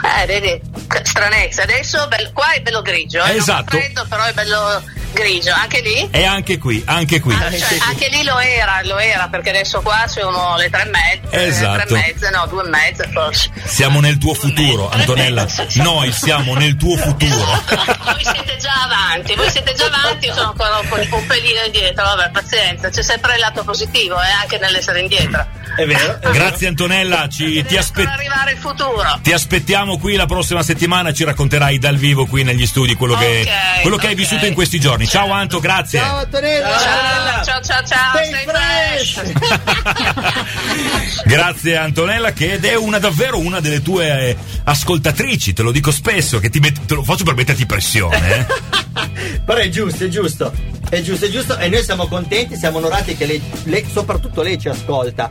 Eh, 0.02 0.26
vedi, 0.28 0.62
stranezza. 1.04 1.64
Adesso 1.64 2.08
bello- 2.08 2.32
qua 2.34 2.52
è 2.54 2.62
bello 2.62 2.82
grigio, 2.82 3.24
eh, 3.24 3.36
Esatto. 3.36 3.78
freddo, 3.78 4.06
però 4.08 4.24
è 4.24 4.34
bello, 4.34 4.82
grigio, 5.12 5.52
anche 5.54 5.82
lì? 5.82 6.08
E 6.12 6.24
anche 6.24 6.58
qui, 6.58 6.82
anche 6.86 7.20
qui. 7.20 7.34
Ah, 7.34 7.52
cioè, 7.52 7.78
anche 7.88 8.10
lì 8.10 8.24
lo 8.24 8.38
era, 8.40 8.82
lo 8.84 8.98
era, 8.98 9.28
perché 9.28 9.50
adesso 9.50 9.82
qua 9.82 10.06
sono 10.08 10.56
le 10.58 10.70
tre 10.70 10.84
e 10.84 10.90
mezza. 10.90 11.38
Esatto. 11.46 11.78
Le 11.78 11.86
tre 11.86 11.96
e 11.96 12.14
mezza, 12.14 12.30
no, 12.30 12.46
due 12.48 12.64
e 12.64 12.70
mezza 12.70 13.08
forse. 13.12 13.50
Siamo 13.66 14.00
nel 14.00 14.18
tuo 14.18 14.34
futuro, 14.34 14.90
Antonella. 14.90 15.48
Noi 15.76 16.12
siamo 16.12 16.56
nel 16.56 16.76
tuo 16.76 16.98
futuro. 16.98 17.64
voi 18.04 18.24
siete 18.24 18.58
già 18.60 18.74
avanti, 18.84 19.36
voi 19.36 19.50
siete 19.50 19.74
già 19.74 19.86
avanti, 19.86 20.28
io 20.28 20.34
sono 20.34 20.50
ancora 20.50 20.78
un, 20.80 20.88
po', 20.88 21.16
un 21.16 21.26
pelino 21.26 21.62
indietro, 21.66 22.04
vabbè, 22.04 22.30
pazienza, 22.32 22.90
c'è 22.90 23.04
sempre 23.04 23.34
il 23.34 23.40
lato 23.40 23.64
positivo, 23.64 24.16
eh, 24.16 24.32
anche 24.42 24.58
nell'essere 24.58 25.02
indietro. 25.02 25.46
È 25.76 25.86
vero. 25.86 26.20
Grazie 26.32 26.68
Antonella, 26.68 27.30
ci, 27.30 27.64
ti, 27.64 27.78
aspe- 27.78 28.04
Per 28.04 28.12
arrivare 28.12 28.52
il 28.52 28.58
futuro. 28.58 29.20
ti 29.22 29.32
aspettiamo 29.32 29.98
qui 29.98 30.16
la 30.16 30.26
prossima 30.26 30.62
settimana, 30.62 31.14
ci 31.14 31.24
racconterai 31.24 31.78
dal 31.78 31.96
vivo 31.96 32.26
qui 32.26 32.44
negli 32.44 32.66
studi 32.66 32.96
quello, 32.96 33.16
che, 33.16 33.42
Ok, 33.46 33.82
quello 33.82 33.98
che 33.98 34.08
hai 34.08 34.16
vissuto 34.16 34.46
in 34.46 34.54
questi 34.54 34.80
giorni. 34.80 34.99
Ciao 35.08 35.32
Anto, 35.32 35.60
grazie. 35.60 36.00
Ciao 36.00 36.18
Antonella. 36.18 36.78
Ciao, 36.78 37.44
ciao, 37.44 37.62
ciao, 37.62 37.84
ciao, 37.86 38.24
stay 38.24 38.46
fresh. 38.46 39.22
Grazie 41.26 41.78
Antonella 41.78 42.32
che 42.34 42.54
ed 42.54 42.66
è 42.66 42.76
una 42.76 42.98
davvero 43.00 43.38
una 43.38 43.60
delle 43.60 43.82
tue 43.82 44.30
eh, 44.30 44.38
ascoltatrici, 44.64 45.54
te 45.54 45.62
lo 45.62 45.72
dico 45.72 45.92
spesso, 45.92 46.40
che 46.40 46.50
ti 46.50 46.60
met- 46.60 46.86
te 46.86 46.96
lo 46.96 47.04
faccio 47.04 47.24
per 47.24 47.36
metterti 47.36 47.66
pressione. 47.66 48.38
eh. 48.38 48.46
Però 49.46 49.60
è 49.60 49.70
giusto, 49.70 50.06
è 50.06 50.08
giusto. 50.08 50.52
È 50.90 51.02
giusto, 51.02 51.26
è 51.26 51.30
giusto. 51.30 51.58
E 51.58 51.70
noi 51.70 51.84
siamo 51.84 52.08
contenti, 52.08 52.56
siamo 52.56 52.78
onorati 52.78 53.16
che 53.16 53.26
lei, 53.26 53.42
lei- 53.66 53.86
soprattutto 53.92 54.42
lei 54.42 54.58
ci 54.60 54.70
ascolta. 54.70 55.30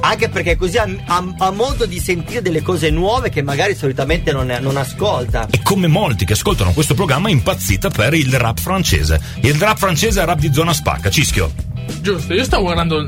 Anche 0.00 0.28
perché 0.28 0.56
così 0.56 0.78
ha, 0.78 0.88
ha- 1.06 1.34
ha 1.38 1.50
modo 1.50 1.86
di 1.86 1.98
sentire 1.98 2.42
delle 2.42 2.62
cose 2.62 2.90
nuove 2.90 3.30
che 3.30 3.42
magari 3.42 3.74
solitamente 3.74 4.32
non, 4.32 4.46
non 4.60 4.76
ascolta. 4.76 5.48
E 5.50 5.62
come 5.62 5.86
molti 5.86 6.24
che 6.24 6.34
ascoltano 6.34 6.72
questo 6.72 6.94
programma 6.94 7.28
è 7.28 7.32
impazzita 7.32 7.90
per 7.90 8.14
il 8.14 8.32
rap 8.34 8.60
francese. 8.60 9.20
Il 9.40 9.54
rap 9.54 9.78
francese 9.78 10.22
è 10.22 10.24
rap 10.24 10.38
di 10.38 10.52
zona 10.52 10.72
spacca, 10.72 11.10
Cischio. 11.10 11.52
Giusto, 12.00 12.34
io 12.34 12.44
stavo 12.44 12.64
guardando 12.64 13.06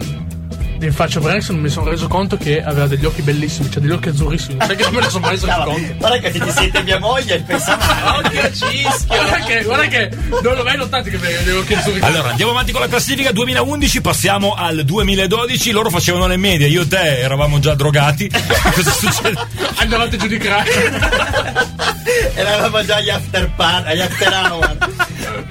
Branks 0.76 1.48
e 1.48 1.52
non 1.52 1.62
mi 1.62 1.68
sono 1.68 1.88
reso 1.90 2.06
conto 2.08 2.36
che 2.36 2.62
aveva 2.62 2.86
degli 2.86 3.04
occhi 3.04 3.22
bellissimi, 3.22 3.70
cioè 3.70 3.80
degli 3.80 3.92
occhi 3.92 4.08
azzurrissimi. 4.08 4.58
Sai 4.60 4.76
che 4.76 4.82
non 4.84 4.94
me 4.94 5.00
ne 5.00 5.08
sono 5.08 5.20
mai 5.26 5.30
reso 5.30 5.46
conto. 5.64 5.94
Guarda 5.98 6.18
che 6.18 6.32
se 6.32 6.38
ti 6.40 6.50
siete 6.50 6.82
mia 6.82 6.98
moglie, 6.98 7.40
pensavo. 7.40 7.84
Occhio 8.18 8.52
cischio! 8.52 9.06
Guarda 9.06 9.38
che, 9.44 9.62
guarda 9.64 9.86
che 9.86 10.10
non 10.42 10.54
l'ho 10.54 10.62
mai 10.62 10.76
notato 10.76 11.10
che 11.10 11.16
aveva 11.16 11.42
degli 11.42 11.56
occhi 11.56 11.74
azzurri. 11.74 12.00
Allora, 12.00 12.30
andiamo 12.30 12.50
avanti 12.52 12.72
con 12.72 12.80
la 12.80 12.88
classifica 12.88 13.32
2011, 13.32 14.00
passiamo 14.00 14.54
al 14.54 14.84
2012. 14.84 15.70
Loro 15.70 15.90
facevano 15.90 16.26
le 16.26 16.36
medie, 16.36 16.68
io 16.68 16.82
e 16.82 16.88
te 16.88 17.20
eravamo 17.20 17.58
già 17.58 17.74
drogati. 17.74 18.30
Cosa 18.74 18.90
succede? 18.90 19.46
Andavate 19.76 20.16
giù 20.16 20.26
di 20.26 20.38
crack. 20.38 21.94
Eravamo 22.34 22.84
già 22.84 22.96
agli 22.96 23.10
after 23.10 23.50
par, 23.56 23.86
agli 23.86 24.00
after 24.00 24.32
hour. 24.32 24.76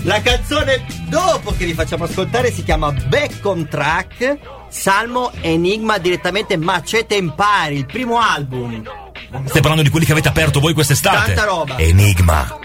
La 0.04 0.22
canzone 0.22 0.86
dopo 1.08 1.54
che 1.58 1.66
vi 1.66 1.74
facciamo 1.74 2.04
ascoltare 2.06 2.52
si 2.52 2.64
chiama 2.64 2.92
Back 2.92 3.44
on 3.44 3.68
Track, 3.68 4.38
Salmo 4.70 5.32
Enigma 5.42 5.98
direttamente 5.98 6.58
Macete 6.58 7.16
Empire, 7.16 7.74
il 7.74 7.86
primo 7.86 8.20
album. 8.20 8.84
Stai 9.46 9.62
parlando 9.62 9.84
di 9.84 9.90
quelli 9.90 10.06
che 10.06 10.12
avete 10.12 10.28
aperto 10.28 10.60
voi 10.60 10.74
quest'estate? 10.74 11.34
Tanta 11.34 11.44
roba. 11.46 11.78
Enigma. 11.78 12.60